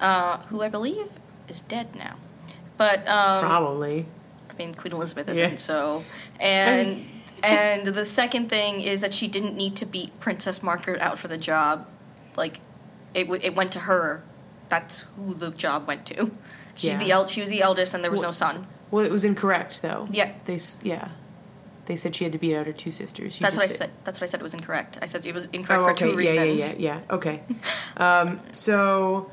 [0.00, 1.06] uh, who I believe
[1.48, 2.16] is dead now.
[2.76, 4.06] But um, Probably.
[4.50, 5.56] I mean, Queen Elizabeth isn't Yeah.
[5.56, 6.04] so.
[6.38, 7.06] And
[7.42, 11.28] and the second thing is that she didn't need to beat Princess Margaret out for
[11.28, 11.86] the job.
[12.36, 12.60] Like,
[13.16, 14.22] it w- it went to her.
[14.68, 16.30] That's who the job went to.
[16.74, 16.98] She's Yeah.
[17.04, 18.66] the el- She was the eldest, and there was no son.
[18.90, 20.06] Well, it was incorrect though.
[20.10, 20.32] Yeah.
[20.44, 21.08] They yeah.
[21.86, 23.38] They said she had to beat out her two sisters.
[23.38, 23.90] You That's what I said.
[24.04, 24.40] That's what I said.
[24.40, 24.98] It was incorrect.
[25.00, 26.74] I said it was incorrect Oh, for two yeah, reasons.
[26.74, 27.14] yeah, yeah, yeah.
[27.16, 27.42] Okay.
[27.96, 29.30] um, so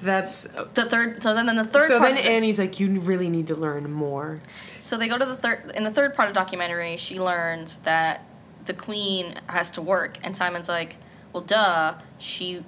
[0.00, 1.22] that's The third.
[1.22, 1.82] So then, then the third.
[1.88, 4.40] so part then the- Annie's like, you really need to learn more.
[4.62, 6.96] So they go to the third in the third part of the documentary.
[6.96, 8.22] She learns that
[8.66, 10.96] the queen has to work, and Simon's like,
[11.32, 12.64] "Well, duh, she."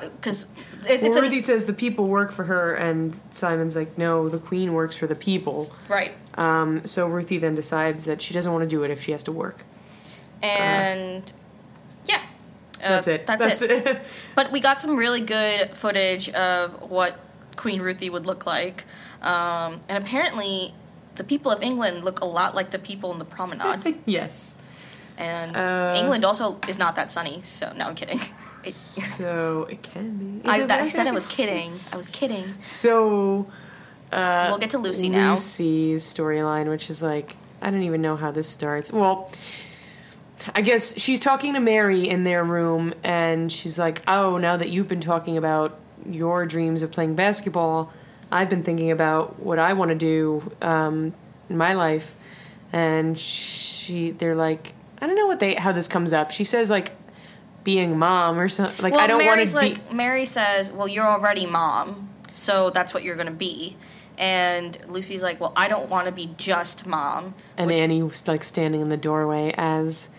[0.00, 0.44] Because
[0.88, 4.28] it, it's Well, a, Ruthie says the people work for her, and Simon's like, no,
[4.28, 5.72] the queen works for the people.
[5.88, 9.12] right, Um, so Ruthie then decides that she doesn't want to do it if she
[9.12, 9.64] has to work.
[10.42, 11.32] and
[12.06, 12.20] yeah,
[12.82, 13.26] Uh, That's it.
[13.26, 14.00] That's, it.
[14.34, 17.18] But we got some really good footage of what
[17.56, 18.84] Queen Ruthie would look like,
[19.22, 20.74] um, and apparently,
[21.14, 23.96] the people of England look a lot like the people in the promenade.
[24.06, 24.62] yes.
[25.18, 27.40] And Uh, England also is not that sunny.
[27.40, 28.20] So no, I'm kidding.
[28.66, 28.72] It,
[29.16, 30.48] So it can be.
[30.48, 31.68] I, a I said I was kidding.
[31.68, 32.44] I was kidding.
[32.62, 33.50] So
[34.12, 35.32] uh, We'll get to Lucy now.
[35.32, 38.92] Lucy's storyline, which is like I don't even know how this starts.
[38.92, 39.30] Well,
[40.54, 44.68] I guess she's talking to Mary in their room, and she's like, "Oh, now that
[44.68, 47.92] you've been talking about your dreams of playing basketball,
[48.30, 51.14] I've been thinking about what I want to do um,
[51.48, 52.16] in my life."
[52.72, 56.30] And she, they're like, I don't know what they how this comes up.
[56.30, 56.92] She says like
[57.66, 58.82] being mom or something.
[58.82, 59.52] Like well, I don't want to be.
[59.52, 63.76] like Mary says, "Well, you're already mom, so that's what you're gonna be."
[64.16, 68.44] And Lucy's like, "Well, I don't want to be just mom." And Annie was like
[68.44, 70.10] standing in the doorway as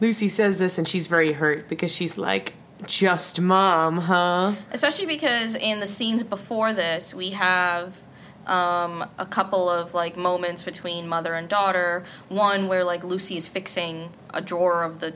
[0.00, 2.54] Lucy says this, and she's very hurt because she's like,
[2.86, 8.00] "Just mom, huh?" especially because in the scenes before this, we have
[8.46, 12.02] um, a couple of like moments between mother and daughter.
[12.30, 15.12] One where like Lucy is fixing a drawer of the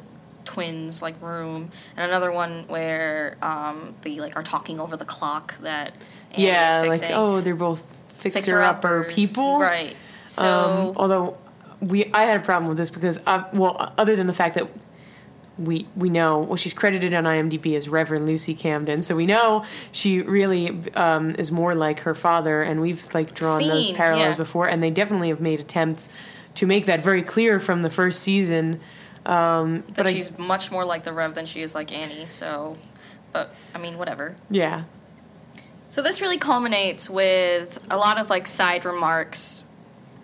[0.48, 5.56] twins like room, and another one where um, they like are talking over the clock
[5.58, 5.92] that
[6.32, 9.94] Annie yeah, like oh, they're both fixer upper people, right?
[10.26, 11.36] So Um, although
[11.80, 14.68] we, I had a problem with this because, uh, well, other than the fact that
[15.58, 19.64] we we know, well, she's credited on IMDb as Reverend Lucy Camden, so we know
[19.92, 24.42] she really um, is more like her father, and we've like drawn those parallels yeah.
[24.42, 26.12] before, and they definitely have made attempts
[26.54, 28.80] to make that very clear from the first season.
[29.28, 32.26] Um, that but I- she's much more like the Rev than she is like Annie.
[32.26, 32.76] So,
[33.32, 34.36] but I mean, whatever.
[34.50, 34.84] yeah,
[35.90, 39.64] So this really culminates with a lot of like side remarks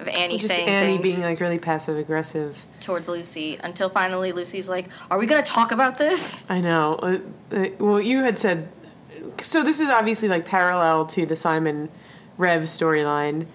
[0.01, 2.65] of Annie just saying Annie things being like really passive aggressive.
[2.81, 6.95] towards Lucy until finally Lucy's like, "Are we gonna talk about this?" I know.
[7.03, 7.19] Uh,
[7.55, 8.69] uh, well, you had said
[9.41, 9.63] so.
[9.63, 11.91] This is obviously like parallel to the Simon
[12.39, 13.47] Rev storyline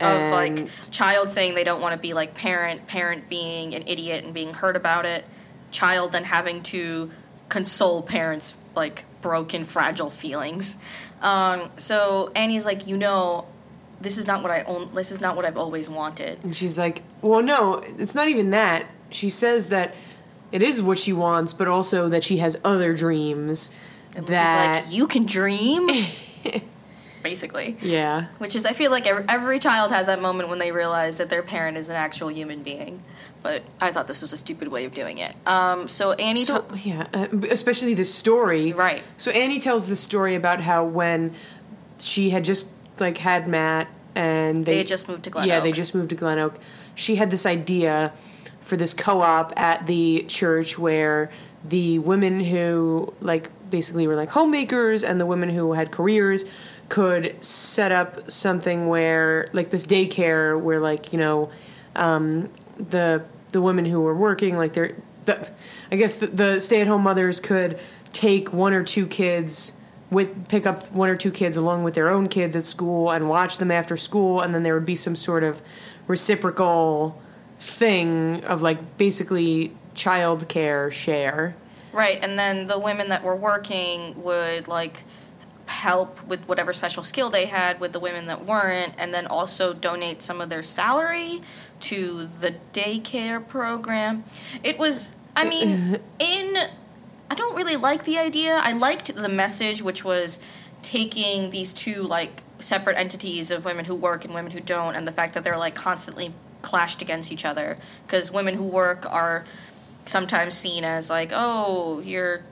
[0.00, 4.24] Of like child saying they don't want to be like parent, parent being an idiot
[4.24, 5.24] and being hurt about it,
[5.70, 7.10] child then having to
[7.48, 10.76] console parents like broken, fragile feelings.
[11.22, 13.46] Um, so Annie's like, you know,
[14.00, 14.92] this is not what I own.
[14.94, 16.44] This is not what I've always wanted.
[16.44, 18.90] And she's like, well, no, it's not even that.
[19.10, 19.94] She says that
[20.52, 23.74] it is what she wants, but also that she has other dreams.
[24.14, 25.88] And that Lucy's like, you can dream.
[27.30, 27.76] Basically.
[27.80, 31.18] yeah, Which is, I feel like every, every child has that moment when they realize
[31.18, 33.02] that their parent is an actual human being.
[33.42, 35.34] But I thought this was a stupid way of doing it.
[35.46, 38.72] Um, so Annie, so to- yeah, uh, especially the story.
[38.72, 39.02] Right.
[39.18, 41.32] So Annie tells the story about how when
[41.98, 45.58] she had just like had Matt and they, They had just moved to Glen Yeah,
[45.58, 45.64] Oak.
[45.64, 46.54] they just moved to Glen Oak.
[46.94, 48.12] She had this idea
[48.62, 51.30] for this co-op at the church where
[51.68, 56.44] the women who like basically were like homemakers and the women who had careers
[56.88, 61.50] could set up something where like this daycare where like you know
[61.96, 64.94] um, the the women who were working like they're
[65.24, 65.50] the
[65.90, 67.78] I guess the, the stay at home mothers could
[68.12, 69.76] take one or two kids
[70.10, 73.28] with pick up one or two kids along with their own kids at school and
[73.28, 75.60] watch them after school, and then there would be some sort of
[76.06, 77.20] reciprocal
[77.58, 81.56] thing of like basically child care share.
[81.92, 85.04] Right, and then the women that were working would like
[85.66, 89.72] help with whatever special skill they had with the women that weren't, and then also
[89.72, 91.40] donate some of their salary
[91.80, 94.24] to the daycare program.
[94.62, 96.56] It was, I mean, in.
[97.28, 98.60] I don't really like the idea.
[98.62, 100.38] I liked the message, which was
[100.82, 105.06] taking these two like separate entities of women who work and women who don't, and
[105.06, 109.44] the fact that they're like constantly clashed against each other because women who work are
[110.04, 112.42] sometimes seen as like, oh, you're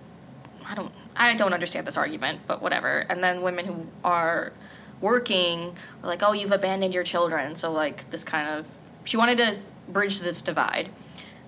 [0.66, 3.04] I don't I don't understand this argument, but whatever.
[3.08, 4.52] And then women who are
[5.00, 7.56] working are like, oh, you've abandoned your children.
[7.56, 8.66] So like this kind of
[9.04, 10.90] she wanted to bridge this divide.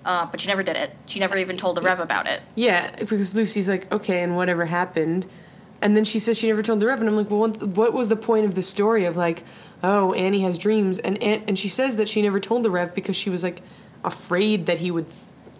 [0.04, 0.92] Uh, but she never did it.
[1.06, 2.40] She never even told the Rev about it.
[2.54, 5.26] Yeah, because Lucy's like, okay, and whatever happened,
[5.82, 7.92] and then she says she never told the Rev, and I'm like, well, what, what
[7.92, 9.42] was the point of the story of like,
[9.82, 13.16] oh, Annie has dreams, and and she says that she never told the Rev because
[13.16, 13.62] she was like
[14.04, 15.06] afraid that he would.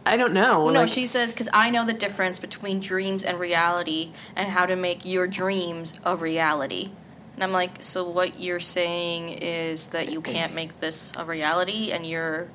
[0.07, 0.71] I don't know.
[0.71, 4.66] No, like- she says because I know the difference between dreams and reality, and how
[4.66, 6.90] to make your dreams a reality.
[7.35, 11.92] And I'm like, so what you're saying is that you can't make this a reality,
[11.92, 12.49] and you're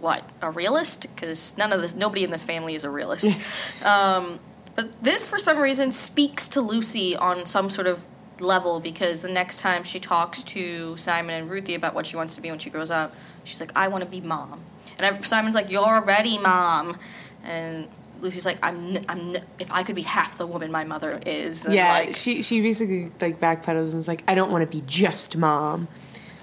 [0.00, 1.06] what a realist?
[1.14, 3.82] Because none of this, nobody in this family is a realist.
[3.84, 4.38] um,
[4.74, 8.06] but this, for some reason, speaks to Lucy on some sort of
[8.40, 12.34] level because the next time she talks to Simon and Ruthie about what she wants
[12.34, 14.60] to be when she grows up, she's like, I want to be mom.
[14.98, 16.96] And Simon's like, You're ready, mom.
[17.44, 17.88] And
[18.20, 21.92] Lucy's like, I'm, I'm, if I could be half the woman my mother is, yeah,
[21.92, 25.36] like, she she basically like backpedals and is like, I don't want to be just
[25.36, 25.88] mom.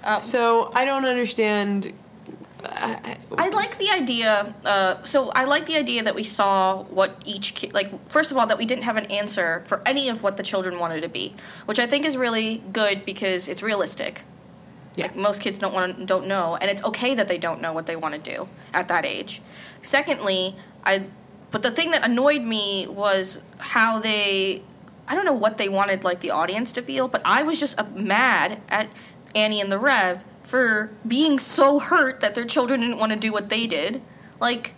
[0.04, 1.92] Um, so I don't understand.
[2.64, 4.54] I, I like the idea.
[4.64, 8.08] Uh, so I like the idea that we saw what each kid like.
[8.08, 10.78] First of all, that we didn't have an answer for any of what the children
[10.78, 11.34] wanted to be,
[11.66, 14.22] which I think is really good because it's realistic.
[14.94, 15.06] Yeah.
[15.06, 17.72] Like most kids don't want to don't know, and it's okay that they don't know
[17.72, 19.40] what they want to do at that age.
[19.80, 21.06] Secondly, I
[21.50, 24.62] but the thing that annoyed me was how they
[25.08, 27.78] I don't know what they wanted like the audience to feel, but I was just
[27.78, 28.88] uh, mad at
[29.34, 33.32] Annie and the Rev for being so hurt that their children didn't want to do
[33.32, 34.02] what they did.
[34.40, 34.74] Like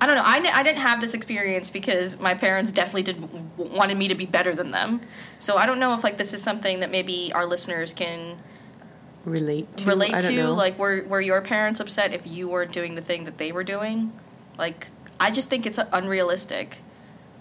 [0.00, 0.24] I don't know.
[0.24, 3.46] I, I didn't have this experience because my parents definitely did w-
[3.78, 5.00] wanted me to be better than them.
[5.38, 8.38] So I don't know if like this is something that maybe our listeners can
[9.24, 9.86] relate to.
[9.86, 10.52] relate I don't to know.
[10.52, 13.64] like were were your parents upset if you weren't doing the thing that they were
[13.64, 14.12] doing
[14.58, 14.88] like
[15.20, 16.78] i just think it's unrealistic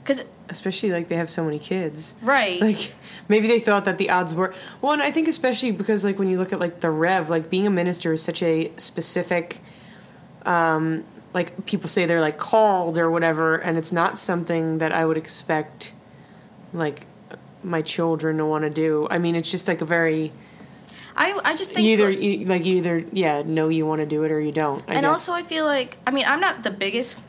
[0.04, 2.15] because especially like they have so many kids.
[2.22, 2.94] right Like
[3.28, 6.30] maybe they thought that the odds were well, and I think especially because like when
[6.30, 9.60] you look at like the rev, like being a minister is such a specific.
[10.46, 15.06] Um, like people say they're like called or whatever, and it's not something that I
[15.06, 15.94] would expect,
[16.74, 17.06] like
[17.63, 19.08] my children to want to do.
[19.10, 20.34] I mean, it's just like a very
[21.26, 24.06] i i just think either like- you, like you either yeah know you want to
[24.16, 24.82] do it or you don't.
[24.88, 25.10] I and guess.
[25.12, 27.24] also i feel like i mean i'm not the biggest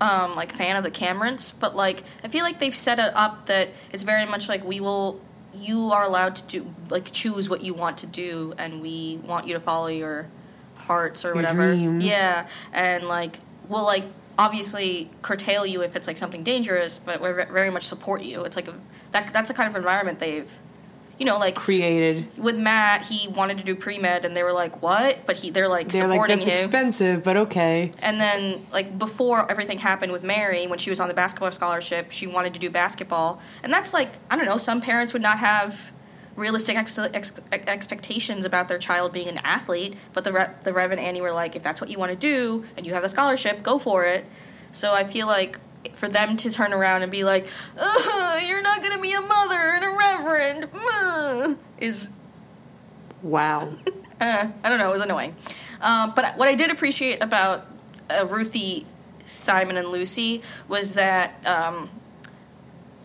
[0.00, 3.46] um like fan of the camdens but like i feel like they've set it up
[3.46, 5.20] that it's very much like we will
[5.54, 9.46] you are allowed to do like choose what you want to do and we want
[9.48, 10.28] you to follow your
[10.76, 12.04] hearts or Your whatever dreams.
[12.06, 14.04] yeah and like we'll like
[14.38, 18.54] obviously curtail you if it's like something dangerous but we very much support you it's
[18.54, 18.74] like a,
[19.10, 20.60] that that's the kind of environment they've
[21.18, 22.26] you know like created.
[22.38, 25.50] with Matt, he wanted to do pre med, and they were like, "What?" But he,
[25.50, 26.54] they're like They're like supporting that's him.
[26.54, 27.90] expensive, but okay.
[28.00, 32.12] And then, like before everything happened with Mary, when she was on the basketball scholarship,
[32.12, 34.56] she wanted to do basketball, and that's like I don't know.
[34.56, 35.92] Some parents would not have
[36.36, 40.92] realistic ex- ex- expectations about their child being an athlete, but the Re- the Rev
[40.92, 43.08] and Annie were like, if that's what you want to do and you have the
[43.08, 44.24] scholarship, go for it.
[44.70, 45.58] So I feel like
[45.94, 47.46] for them to turn around and be like,
[48.46, 52.12] "You're not going to be a mother and a reverend," uh, is
[53.22, 53.68] Wow.
[54.20, 55.34] uh, I don't know, it was annoying.
[55.80, 57.66] Um, but what I did appreciate about
[58.10, 58.86] uh, Ruthie,
[59.24, 61.90] Simon, and Lucy was that um,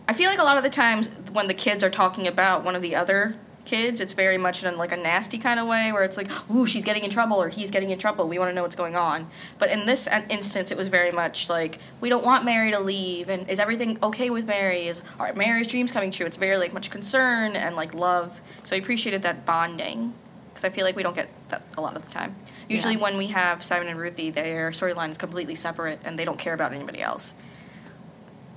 [0.08, 2.76] I feel like a lot of the times when the kids are talking about one
[2.76, 6.02] of the other kids, it's very much in like a nasty kind of way where
[6.02, 8.28] it's like, ooh, she's getting in trouble or he's getting in trouble.
[8.28, 9.28] We want to know what's going on.
[9.58, 12.80] But in this uh, instance, it was very much like, we don't want Mary to
[12.80, 13.28] leave.
[13.28, 14.86] And is everything okay with Mary?
[14.86, 16.26] Is are Mary's dreams coming true?
[16.26, 18.40] It's very like much concern and like love.
[18.62, 20.14] So I appreciated that bonding
[20.50, 22.36] because I feel like we don't get that a lot of the time.
[22.68, 23.00] Usually, Yeah.
[23.00, 26.54] when we have Simon and Ruthie, their storyline is completely separate and they don't care
[26.54, 27.34] about anybody else.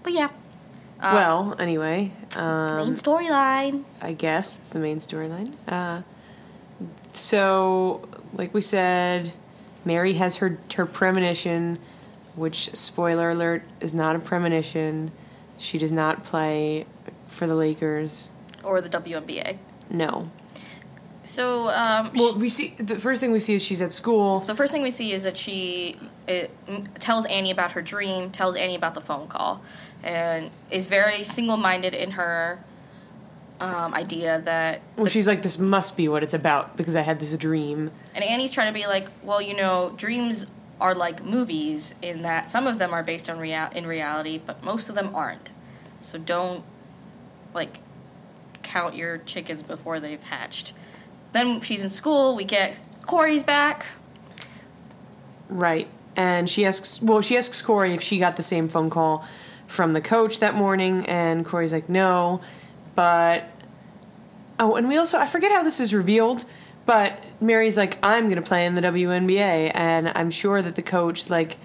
[0.04, 0.30] But yeah,
[1.02, 3.84] well, anyway, um, main storyline.
[4.02, 5.54] I guess it's the main storyline.
[5.68, 6.02] Uh,
[7.14, 9.34] so, like we said,
[9.86, 11.80] Mary has her her premonition,
[12.36, 15.12] which spoiler alert is not a premonition.
[15.58, 16.86] She does not play
[17.26, 18.32] for the Lakers.
[18.64, 19.58] or the WNBA.
[19.90, 20.30] No.
[21.24, 24.40] So, um, Well, we see the first thing we see is she's at school.
[24.40, 26.52] the first thing we see is that she it,
[27.00, 29.62] tells Annie about her dream, tells Annie about the phone call,
[30.08, 32.60] and is very single minded in her
[33.60, 34.82] um, idea that.
[34.96, 37.92] Well, the- she's like, this must be what it's about because I had this dream.
[38.16, 40.50] and Annie's trying to be like, well, you know, dreams
[40.80, 44.64] are like movies in that some of them are based on real in reality, but
[44.64, 45.52] most of them aren't.
[46.00, 46.64] So don't
[47.54, 47.80] like
[48.62, 50.74] count your chickens before they've hatched.
[51.34, 52.36] Then she's in school.
[52.36, 53.88] We get Corey's back.
[55.50, 55.88] Right.
[56.16, 59.26] And she asks, well, she asks Corey if she got the same phone call
[59.68, 62.42] from the coach that morning, and Corey's like, no.
[62.96, 63.50] But,
[64.60, 66.46] oh, and we also, I forget how this is revealed,
[66.86, 70.82] but Mary's like, I'm going to play in the WNBA, and I'm sure that the
[70.82, 71.58] coach, like,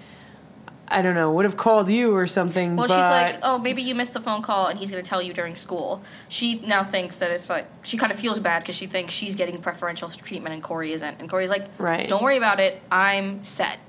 [0.89, 2.75] I don't know, would have called you or something.
[2.75, 5.09] Well, but she's like, oh, maybe you missed the phone call, and he's going to
[5.09, 6.03] tell you during school.
[6.27, 9.35] She now thinks that it's like she kind of feels bad because she thinks she's
[9.35, 11.19] getting preferential treatment and Corey isn't.
[11.19, 12.07] And Corey's like, Right.
[12.07, 12.79] don't worry about it.
[12.91, 13.79] I'm set.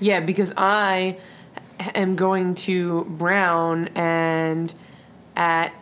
[0.00, 1.18] Yeah, because I
[1.94, 4.72] am going to Brown and
[5.36, 5.72] at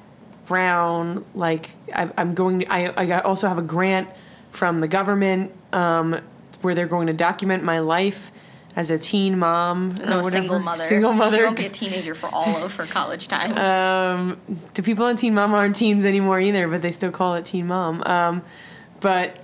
[0.46, 2.61] Brown, like I, I'm going.
[2.61, 4.09] To, I I also have a grant
[4.51, 6.18] from the government um,
[6.62, 8.32] where they're going to document my life
[8.76, 9.92] as a teen mom.
[10.07, 10.80] No, single mother.
[10.80, 11.38] Single mother.
[11.38, 13.57] She won't be a teenager for all of her college time.
[13.68, 14.40] Um,
[14.74, 17.66] the people on Teen Mom aren't teens anymore either, but they still call it Teen
[17.66, 18.03] Mom.
[18.07, 18.42] Um,
[19.01, 19.36] but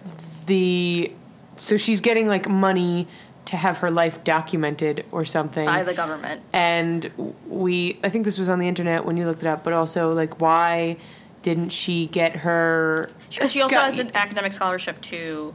[0.46, 1.12] the
[1.57, 3.09] so she's getting like money
[3.47, 6.40] to have her life documented or something by the government.
[6.53, 7.11] and
[7.47, 10.12] we i think this was on the internet when you looked it up but also
[10.12, 10.97] like why
[11.42, 15.53] didn't she get her Because she also scho- has an academic scholarship to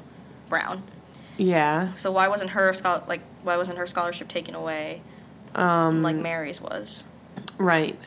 [0.50, 0.84] Brown.
[1.38, 5.02] yeah So why wasn't her schol- like why wasn't her scholarship taken away
[5.56, 7.04] um like Mary's was?
[7.58, 7.98] right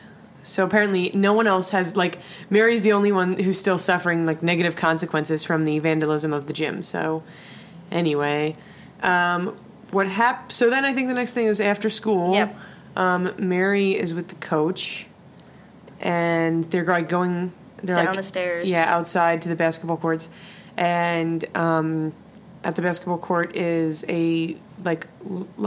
[0.43, 2.19] so apparently no one else has like
[2.49, 6.53] mary's the only one who's still suffering like negative consequences from the vandalism of the
[6.53, 7.23] gym so
[7.91, 8.55] anyway
[9.01, 9.55] um
[9.93, 12.55] what hap- so then i think the next thing is after school Yep.
[12.97, 15.07] um mary is with the coach
[15.99, 18.69] and they're like going they're Down like, the stairs.
[18.69, 20.29] yeah outside to the basketball courts
[20.77, 22.13] and um
[22.63, 25.07] at the basketball court is a like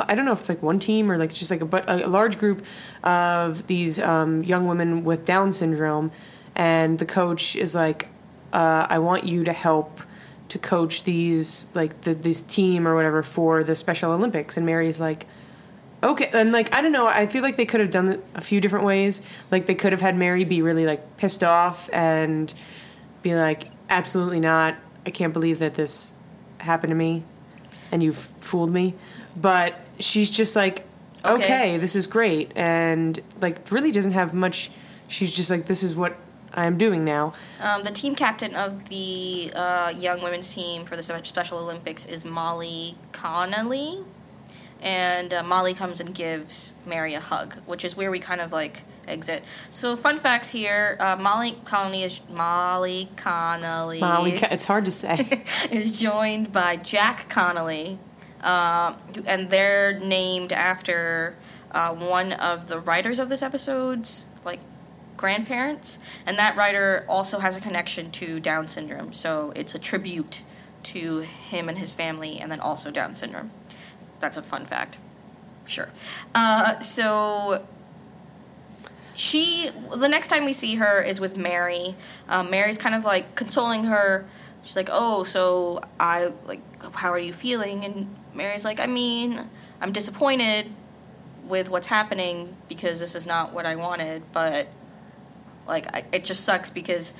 [0.08, 2.06] I don't know if it's like one team or like just like a but a
[2.06, 2.64] large group
[3.04, 6.10] of these um, young women with Down syndrome,
[6.54, 8.08] and the coach is like,
[8.52, 10.00] uh, I want you to help
[10.48, 15.00] to coach these like the this team or whatever for the Special Olympics, and Mary's
[15.00, 15.26] like.
[16.02, 18.40] Okay, and like I don't know, I feel like they could have done it a
[18.40, 19.22] few different ways.
[19.50, 22.52] Like they could have had Mary be really like pissed off and
[23.22, 24.76] be like, "Absolutely not!
[25.06, 26.12] I can't believe that this
[26.58, 27.24] happened to me,
[27.90, 28.94] and you've fooled me."
[29.36, 30.84] But she's just like,
[31.24, 31.44] Okay.
[31.44, 34.70] "Okay, this is great," and like really doesn't have much.
[35.08, 36.14] She's just like, "This is what
[36.56, 40.96] I am doing now." Um, the team captain of the uh, young women's team for
[40.96, 44.04] the Special Olympics is Molly Connolly.
[44.80, 48.52] And uh, Molly comes and gives Mary a hug, which is where we kind of
[48.52, 49.44] like exit.
[49.70, 54.00] So, fun facts here uh, Molly Connolly is Molly Connolly.
[54.00, 55.16] Molly, it's hard to say.
[55.70, 57.98] is joined by Jack Connolly,
[58.42, 58.96] um,
[59.26, 61.36] and they're named after
[61.72, 64.60] uh, one of the writers of this episode's like
[65.16, 69.12] grandparents, and that writer also has a connection to Down syndrome.
[69.12, 70.42] So it's a tribute
[70.84, 73.50] to him and his family, and then also Down syndrome.
[74.20, 74.98] That's a fun fact.
[75.66, 75.90] Sure.
[76.34, 77.66] Uh, so
[79.16, 81.96] she the next time we see her is with mary
[82.28, 84.26] um, mary's kind of like consoling her
[84.62, 86.60] she's like oh so i like
[86.94, 89.48] how are you feeling and mary's like i mean
[89.80, 90.66] i'm disappointed
[91.44, 94.68] with what's happening because this is not what i wanted but
[95.66, 97.14] like I, it just sucks because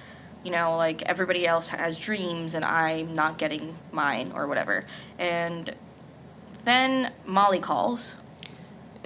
[0.44, 4.84] you know like everybody else has dreams and i'm not getting mine or whatever
[5.18, 5.74] and
[6.64, 8.16] then molly calls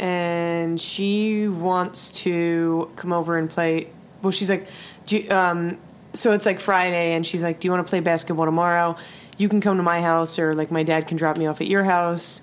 [0.01, 3.91] and she wants to come over and play.
[4.23, 4.67] Well, she's like,
[5.07, 5.79] do you, um,
[6.15, 8.97] so it's like Friday, and she's like, "Do you want to play basketball tomorrow?
[9.37, 11.67] You can come to my house, or like my dad can drop me off at
[11.67, 12.43] your house,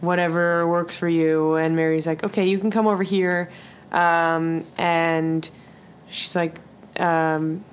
[0.00, 3.50] whatever works for you." And Mary's like, "Okay, you can come over here,"
[3.92, 5.48] um, and
[6.08, 6.58] she's like,
[6.98, 7.64] um,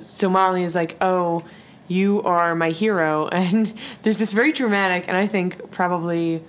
[0.00, 1.44] so Molly is like, "Oh."
[1.88, 3.70] You are my hero, and
[4.02, 6.42] there's this very dramatic, and I think probably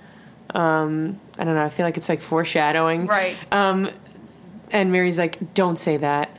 [0.54, 1.64] um, I don't know.
[1.64, 3.06] I feel like it's like foreshadowing.
[3.06, 3.36] Right.
[3.52, 3.90] Um,
[4.70, 6.30] and Mary's like, "Don't say that.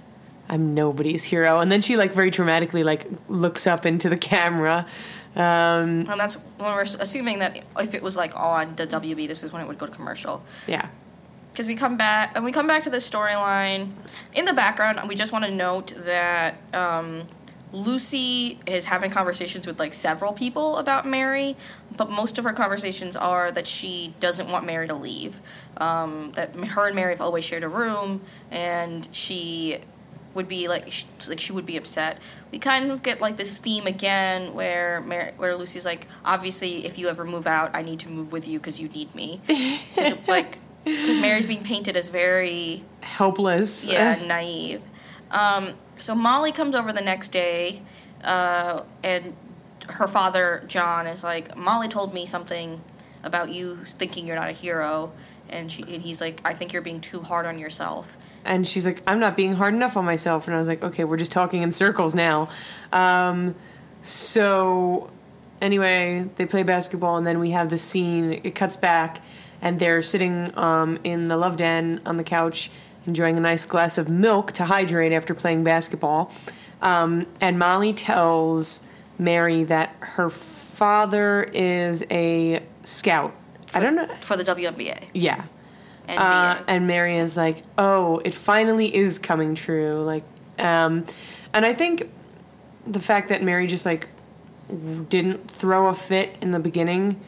[0.49, 4.87] I'm nobody's hero." And then she like very dramatically like looks up into the camera.
[5.35, 9.43] Um, And that's when we're assuming that if it was like on the WB, this
[9.43, 10.41] is when it would go to commercial.
[10.65, 10.87] yeah.
[11.55, 13.91] Because we come back and we come back to this storyline.
[14.33, 17.23] In the background, we just want to note that um,
[17.71, 21.55] Lucy is having conversations with like several people about Mary,
[21.95, 25.39] but most of her conversations are that she doesn't want Mary to leave.
[25.77, 29.79] Um, that her and Mary have always shared a room, and she
[30.33, 32.19] would be like sh- like she would be upset.
[32.51, 36.99] We kind of get like this theme again where Mary, where Lucy's like, obviously, if
[36.99, 39.39] you ever move out, I need to move with you because you need me.
[40.27, 43.87] like because Mary's being painted as very Helpless.
[43.87, 44.81] yeah naive.
[45.31, 47.81] Um, so Molly comes over the next day,
[48.23, 49.35] uh, and
[49.89, 52.81] her father John is like, Molly told me something
[53.23, 55.11] about you thinking you're not a hero,
[55.49, 58.17] and she and he's like, I think you're being too hard on yourself.
[58.45, 60.47] And she's like, I'm not being hard enough on myself.
[60.47, 62.47] And I was like, okay, we're just talking in circles now.
[62.93, 63.55] Um,
[64.03, 65.09] so,
[65.61, 68.39] anyway, they play basketball, and then we have the scene.
[68.43, 69.21] It cuts back,
[69.61, 72.71] and they're sitting um, in the love den on the couch,
[73.07, 76.31] enjoying a nice glass of milk to hydrate after playing basketball.
[76.81, 78.85] Um, and Molly tells
[79.17, 83.33] Mary that her father is a scout.
[83.73, 84.07] I don't know.
[84.21, 85.05] for the WNBA.
[85.13, 85.43] Yeah.
[86.07, 90.23] And Uh, and Mary is like, "Oh, it finally is coming true." Like,
[90.59, 91.03] um,
[91.53, 92.09] and I think
[92.85, 94.07] the fact that Mary just like
[95.09, 97.19] didn't throw a fit in the beginning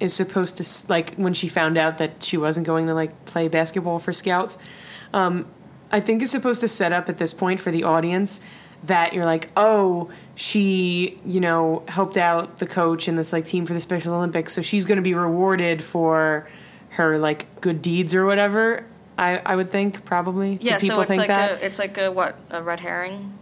[0.00, 3.48] is supposed to like when she found out that she wasn't going to like play
[3.48, 4.58] basketball for scouts.
[5.12, 5.46] Um,
[5.90, 8.44] I think is supposed to set up at this point for the audience
[8.84, 13.66] that you're like, oh, she, you know, helped out the coach and this like team
[13.66, 16.48] for the Special Olympics, so she's going to be rewarded for
[16.90, 18.84] her like good deeds or whatever.
[19.16, 20.58] I, I would think probably.
[20.60, 21.60] Yeah, so it's like that?
[21.60, 23.36] a it's like a what a red herring.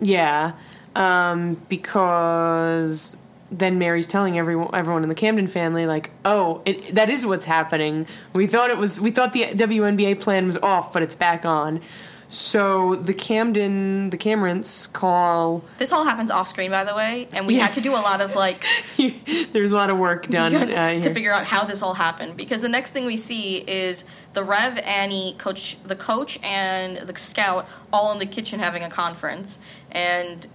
[0.00, 0.52] Yeah,
[0.94, 3.16] um, because
[3.58, 7.44] then Mary's telling everyone everyone in the Camden family like, "Oh, it, that is what's
[7.44, 8.06] happening.
[8.32, 11.80] We thought it was we thought the WNBA plan was off, but it's back on."
[12.28, 15.62] So the Camden the Camdens call.
[15.76, 17.64] This all happens off screen, by the way, and we Yeah.
[17.66, 18.64] had to do a lot of like
[19.52, 22.62] There's a lot of work done uh, to figure out how this all happened because
[22.62, 27.68] the next thing we see is the Rev, Annie, coach, the coach, and the scout
[27.92, 29.58] all in the kitchen having a conference,
[29.90, 30.46] and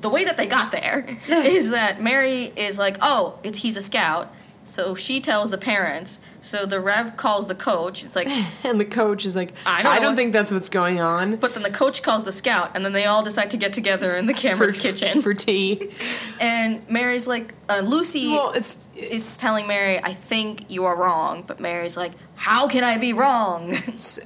[0.00, 3.82] the way that they got there is that Mary is like, "Oh, it's he's a
[3.82, 4.32] scout."
[4.68, 6.20] So she tells the parents.
[6.42, 8.04] So the Rev calls the coach.
[8.04, 8.28] It's like,
[8.64, 11.36] and the coach is like, I "I don't I don't, think that's what's going on."
[11.36, 14.14] but then the coach calls the scout, and then they all decide to get together
[14.14, 15.22] in the for, Camden's kitchen.
[15.22, 15.90] for tea.
[16.38, 21.44] and Mary's like, uh, Lucy Well, it's is telling Mary, I think you are wrong.
[21.46, 23.74] But Mary's like, How can I be wrong?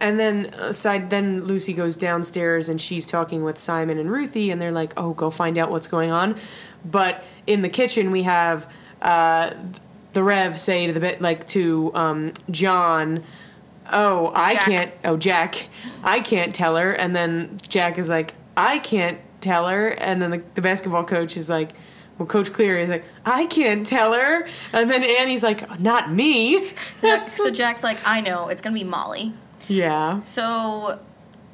[0.01, 4.61] and then aside then Lucy goes downstairs and she's talking with Simon and Ruthie and
[4.61, 6.37] they're like, "Oh, go find out what's going on."
[6.85, 8.69] But in the kitchen we have
[9.01, 9.51] uh,
[10.13, 13.23] the Rev say to the bit like to um, John,
[13.93, 14.65] "Oh, I Jack.
[14.69, 14.93] can't.
[15.05, 15.69] Oh, Jack,
[16.05, 20.31] I can't tell her." And then Jack is like, "I can't tell her." And then
[20.31, 21.71] the, the basketball coach is like.
[22.19, 24.47] Well, Coach Cleary is like, I can't tell her.
[24.75, 26.63] And then Annie's like, not me.
[26.65, 29.33] so Jack's like, I know, it's gonna be Molly.
[29.67, 30.19] yeah.
[30.19, 31.01] So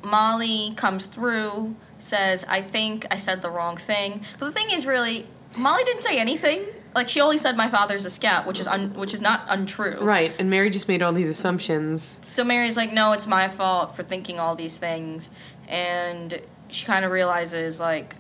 [0.03, 4.21] Molly comes through, says, I think I said the wrong thing.
[4.41, 6.65] But the thing is, really, Molly didn't say anything.
[6.99, 9.99] Like she only said my father's a scout, which is un- which is not untrue.
[10.01, 12.19] Right, and Mary just made all these assumptions.
[12.23, 15.31] So Mary's like, no, it's my fault for thinking all these things.
[15.69, 18.17] And she kind of realizes, like,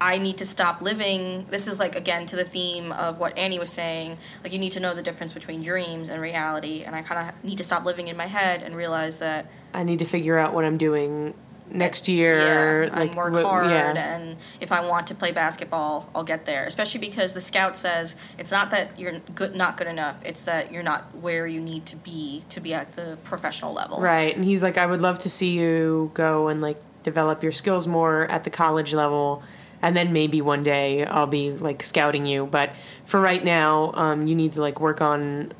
[0.00, 1.46] I need to stop living.
[1.46, 4.18] This is, like, again, to the theme of what Annie was saying.
[4.44, 6.84] Like, you need to know the difference between dreams and reality.
[6.84, 9.82] And I kind of need to stop living in my head and realize that, I
[9.82, 11.34] need to figure out what I'm doing
[11.70, 12.84] next year.
[12.84, 13.66] yeah, like and work hard.
[13.66, 13.92] Yeah.
[13.96, 16.64] And if I want to play basketball, I'll get there.
[16.64, 20.20] Especially because the scout says it's not that you're good, not good enough.
[20.24, 24.00] It's that you're not where you need to be to be at the professional level.
[24.00, 27.52] Right, and he's like, I would love to see you go and like develop your
[27.52, 29.42] skills more at the college level,
[29.82, 32.46] and then maybe one day I'll be like scouting you.
[32.46, 35.52] But for right now, um, you need to like work on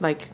[0.00, 0.28] like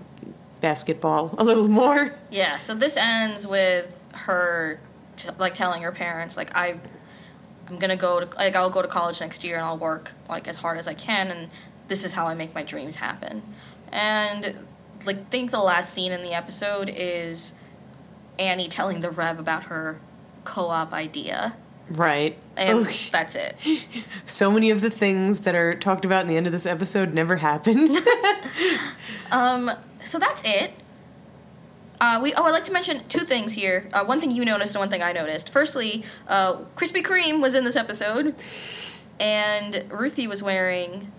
[0.61, 2.15] basketball a little more.
[2.31, 4.81] Yeah, so this ends with her
[5.19, 6.77] t- like telling her parents like I
[7.69, 10.13] I'm going to go to like I'll go to college next year and I'll work
[10.29, 11.51] like as hard as I can and
[11.89, 13.43] this is how I make my dreams happen.
[13.93, 14.67] And
[15.05, 17.55] like think the last scene in the episode is
[18.39, 20.01] Annie telling the Rev about her
[20.45, 21.57] co-op idea.
[21.91, 22.39] Right.
[22.57, 23.57] And Oh, that's it.
[24.27, 27.13] so many of the things that are talked about in the end of this episode
[27.15, 27.97] never happened.
[29.31, 29.71] Um,
[30.03, 30.73] so that's it.
[32.01, 33.89] Uh, we oh, I'd like to mention two things here.
[33.93, 35.51] Uh, one thing you noticed and one thing I noticed.
[35.51, 38.35] Firstly, uh, Krispy Kreme was in this episode,
[39.21, 41.11] and Ruthie was wearing.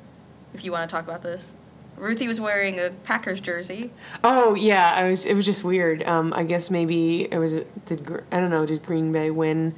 [0.53, 1.53] If you want to talk about this,
[1.97, 3.91] Ruthie was wearing a Packers jersey.
[4.23, 5.25] Oh yeah, I was.
[5.25, 6.01] It was just weird.
[6.03, 7.53] Um, I guess maybe it was.
[7.86, 8.65] Did I don't know?
[8.65, 9.75] Did Green Bay win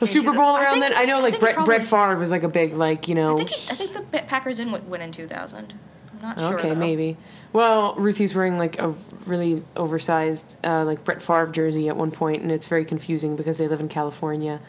[0.00, 0.92] a Super Bowl I around think- then?
[0.96, 3.34] I know like think Brett, probably- Brett Favre was like a big like you know.
[3.34, 5.74] I think he, I think the Packers didn't win in 2000.
[5.74, 5.78] I'm
[6.22, 6.58] not sure.
[6.58, 6.74] okay, though.
[6.74, 7.16] maybe.
[7.52, 8.94] Well, Ruthie's wearing like a
[9.26, 13.58] really oversized uh, like Brett Favre jersey at one point, and it's very confusing because
[13.58, 14.60] they live in California,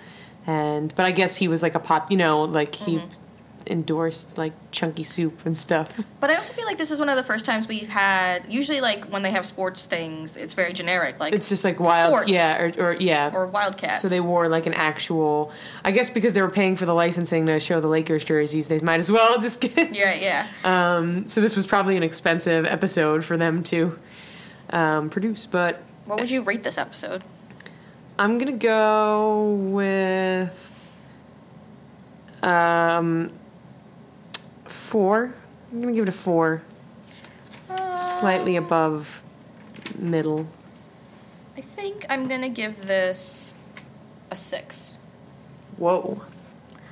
[0.46, 2.12] and but I guess he was like a pop.
[2.12, 3.23] You know, like he Mm-hmm.
[3.68, 6.00] Endorsed like chunky soup and stuff.
[6.20, 8.46] But I also feel like this is one of the first times we've had.
[8.52, 12.14] Usually, like when they have sports things, it's very generic, like It's just like wild,
[12.14, 12.32] Sports.
[12.32, 14.02] yeah, or, or yeah, or Wildcats.
[14.02, 15.52] So they wore like an actual.
[15.84, 18.80] I guess because they were paying for the licensing to show the Lakers jerseys, they
[18.80, 19.94] might as well just get.
[19.94, 20.48] Yeah, yeah.
[20.98, 23.98] Um, so this was probably an expensive episode for them to
[24.72, 27.24] um, produce, but What would you rate this episode?
[28.20, 30.70] I'm gonna go with
[32.44, 33.32] um,
[34.94, 35.34] four.
[35.72, 36.62] I'm gonna give it a four,
[37.98, 39.24] slightly above
[39.98, 40.46] middle.
[41.58, 43.56] I think I'm gonna give this
[44.30, 44.96] a six.
[45.78, 46.22] Whoa.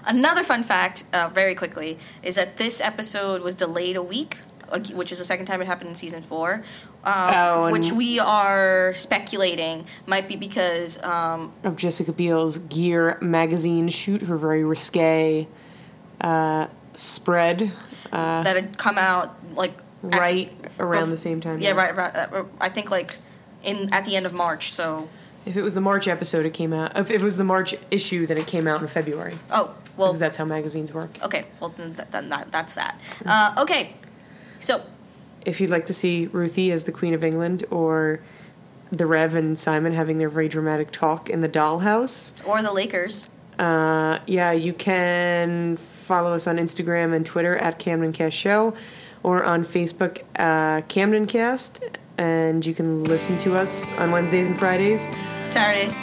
[0.04, 4.40] Another fun fact, uh, very quickly, is that this episode was delayed a week,
[4.70, 6.64] uh, which is the second time it happened in season four.
[7.04, 13.90] Um, Oh, which we are speculating might be because um, of Jessica Biel's Gear magazine
[13.90, 15.48] shoot, her very risque
[16.22, 17.72] uh, spread
[18.12, 19.74] that had come out like
[20.12, 21.60] at- right around bef- the same time.
[21.60, 21.96] Yeah, right.
[21.96, 23.16] right uh, I think like
[23.64, 24.72] in at the end of March.
[24.72, 25.08] So
[25.46, 26.98] If it was the March episode, it came out.
[26.98, 29.36] If it was the March issue, then it came out in February.
[29.52, 30.10] oh well.
[30.10, 31.10] Because that's how magazines work.
[31.24, 33.00] Okay, well then, th- then that, that's that.
[33.26, 33.94] Uh, okay,
[34.60, 34.82] so
[35.46, 38.20] If you'd like to see Ruthie as the Queen of England or
[38.92, 43.30] the Rev and Simon having their very dramatic talk in the dollhouse, or the Lakers.
[43.60, 45.78] uh, yeah, you can
[46.12, 48.74] follow us on Instagram and Twitter at CamdenCast Show
[49.24, 51.96] or on Facebook, uh, CamdenCast.
[52.18, 55.08] And you can listen to us on Wednesdays and Fridays.
[55.48, 55.98] Saturdays.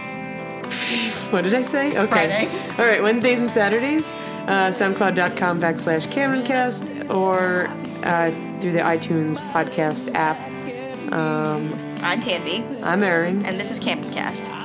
[1.30, 1.88] What did I say?
[1.88, 2.06] Okay.
[2.06, 2.48] Friday.
[2.78, 4.12] All right, Wednesdays and Saturdays,
[4.48, 7.66] uh, SoundCloud.com backslash CamdenCast or
[8.04, 8.30] uh,
[8.60, 10.38] through the iTunes podcast app.
[11.12, 13.44] I'm Tanvi, I'm Aaron.
[13.44, 14.57] and this is CamdenCast.